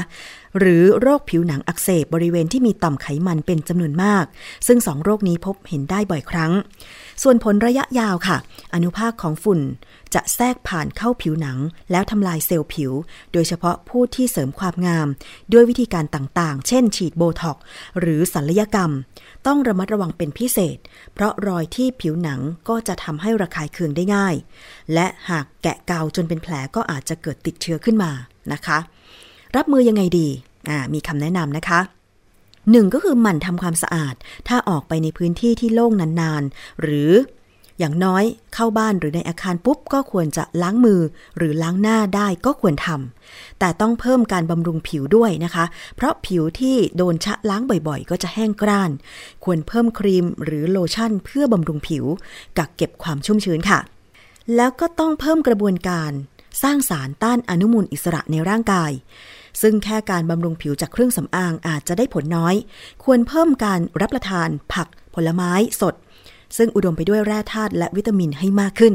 [0.58, 4.24] หรือโรคผิวหนังอักเสบบริเวณที่มีต่อมไขมันเป็นจำนวนมาก
[4.66, 6.52] ซึ่งสองโรคนี้พบเห็นได้บ่อยครั้ง
[7.22, 8.36] ส่วนผลระยะยาวค่ะ
[8.74, 9.60] อนุภาคของฝุ่น
[10.14, 11.58] จะแทรกผ่านเข้าผิวหนัง
[11.90, 12.92] แล้วทำลายเซลล์ผิว
[13.32, 15.08] โดยเฉพาะผู้ที่เสริมความงาม
[15.52, 17.58] ด้วยวิธีการต่างๆ เช่น ฉีดโบท็อก
[18.00, 18.90] หรือศัลยกรรม
[19.46, 20.78] ต้องระมัดระวังเป็นพิเศษ
[21.14, 24.34] เพราะรอยที่ผิวหนังก็จะทำให้ระคายเคืองได้ง่าย
[24.94, 28.10] และหากแกะเกาจนเป็นแผลก็อาจจะเกิดติดเชื้อขึ้นมา
[28.52, 28.78] นะคะ
[29.56, 30.28] รับมือยังไงดี
[30.70, 31.80] อ่ามีคำแนะนำนะคะ
[32.70, 34.14] หนึ่งก็คือหมั่นทำความสะอาด
[34.48, 37.12] ถ้าออกไปในพื้นที่ที่โล่งนานๆ หรือ
[37.78, 38.24] อย่างน้อย
[38.54, 41.00] เข้าบ้านหรือในอาคารปุ๊บ ก็ควรจะล้างมือ
[41.36, 45.64] หรือล้างหน้าได้ก็ควรทำแต่ต้องเพิ่มการบำรุงผิวด้วยนะคะ
[45.96, 48.90] เพราะผิวที่โดนชะล้างบ่อยๆ ก็จะแห้งกร้าน
[49.44, 52.04] ควรเพิ่มครีมหรือโลชั่น เพื่อบำรุงผิว
[52.58, 53.80] กักเก็บความชุ่มชื้นค่ะ
[54.56, 56.12] แล้วก็ต้องเพิ่มกระบวนการ
[56.62, 58.90] สร้างสารต้านอนุมูลอิสระในร่างกาย
[59.62, 62.54] ซึ่งแค่การบำรุงผิวจากเครื่องสำอางอาจจะได้ผลน้อย
[63.04, 65.94] ควรเพิ่มการรับประทานผักผลไม้สด
[66.56, 68.94] ซึ่งอุดมไปด้วยแร่ธาตุและวิตามินให้มากขึ้น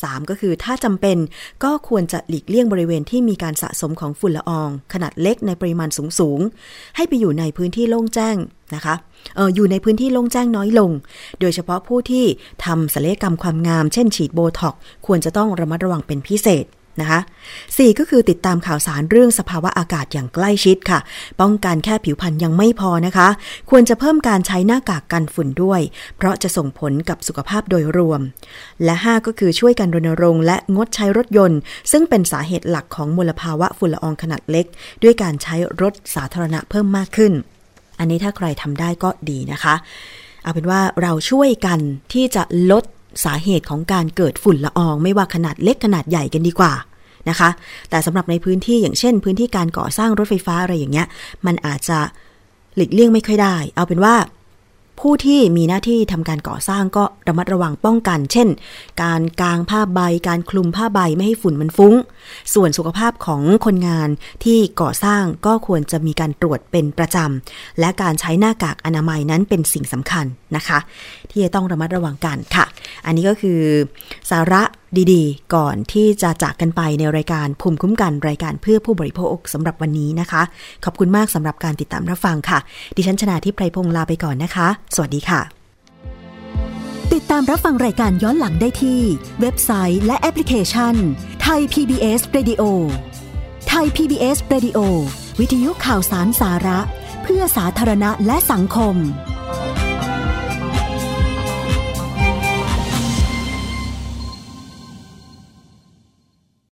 [0.00, 1.18] 3 ก็คือถ้าจำเป็น
[1.64, 8.36] ก็ควรจะหลีกเลี่ยงบริเวณที่มีการสะสมของฝุ่นละออง ขนาดเล็กในปริมาณสูงๆให้ไปอยู่ในพื้นที่โล่งแจ้ง
[8.74, 8.94] นะคะ
[9.38, 10.90] อออยู่ในพื้นที่โล่งแจ้งน้อยลง
[11.40, 12.24] โดยเฉพาะผู้ที่
[12.64, 14.74] ทำศัลยกรรมความงาม เช่นฉีดโบท็อก
[15.06, 16.64] ควรจะต้องระมัดระวังเป็นพิเศษ
[17.00, 17.20] นะคะ
[17.64, 21.00] 4 ก็คือติดตามข่าวสารเรื่องสภาวะอากาศอย่างใกล้ชิดค่ะ
[21.40, 23.28] ป้องกันแค่ผิวพรรณยังไม่พอนะคะ
[23.70, 25.80] ควรจะเพิ่มการใช้หน้ากากกันฝุ่นด้วย
[26.16, 28.20] เพราะจะส่งผลกับสุขภาพโดยรวม
[28.84, 31.60] และ 5 ก็คือช่วยกันรณรงค์และงดใช้รถยนต์
[31.92, 34.66] ซึ่งเป็นสาเหตุหลักของมลภาวะฝุ่นละอองขนาดเล็ก
[35.02, 37.32] ด้วยการใช้รถสาธารณะเพิ่มมากขึ้น
[37.98, 39.74] อันนี้ถ้าใครทำได้ก็ดีนะคะ
[40.42, 41.78] เอาเป็นว่าเราช่วยกัน
[42.12, 42.84] ที่จะลด
[43.24, 46.72] สาเหตุของการเกิดฝุ่นละออง ไม่ว่าขนาดเล็กขนาดใหญ่กันดีกว่า
[47.28, 47.50] นะคะ
[47.90, 51.06] แต่สำหรับในพื้นที่อย่างเช่น พื้นที่การก่อสร้างรถไฟฟ้าอะไรอย่างเงี้ย
[51.46, 51.98] มันอาจจะ
[52.76, 54.14] หลีกเลี่ยงไม่ค่อยได้ เอาเป็นว่า
[55.00, 58.48] ผู้ที่มีหน้าที่ทำการก่อสร้างก็ระมัดระวังป้องกัน เช่น
[59.02, 61.94] การกางผ้าใบ การคลุมผ้าใบไม่ให้ฝุ่นมันฟุ้ง
[62.54, 64.08] ส่วนสุขภาพของคนงาน
[64.44, 70.26] ที่ก่อสร้างก็ควรจะมีการตรวจเป็นประจำ และการใช้หน้ากากอนามัยนั้นเป็นสิ่งสำคัญ
[70.56, 70.78] นะคะ
[71.30, 72.64] ที่จะต้องระมัดระวังกันค่ะ
[73.06, 73.60] อันนี้ก็คือ
[74.30, 74.62] สาระ
[75.12, 80.42] ดีๆ ก่อนที่จะจากกันไปในรายการภูมิคุ้มกันรายการเพื่อผู้บริโภคสำหรับวันนี้นะคะ
[80.84, 82.58] ขอบคุณมากสำหรับการติดตามรับฟังค่ะ
[82.96, 85.40] ดิฉันชนะทิพไพรพงศ์ลาไปก่อนนะคะ สวัสดีค่ะ
[87.12, 89.00] ติดตามรับฟังรายการย้อนหลังได้ที่
[89.40, 90.94] เว็บไซต์และแอปพลิเคชัน
[91.42, 92.62] ไทย PBS Radio
[93.68, 94.78] ไทย PBS Radio
[95.40, 96.80] วิทยุข่าวสารสาระ
[97.22, 98.96] เพื่อสาธารณะและสังคม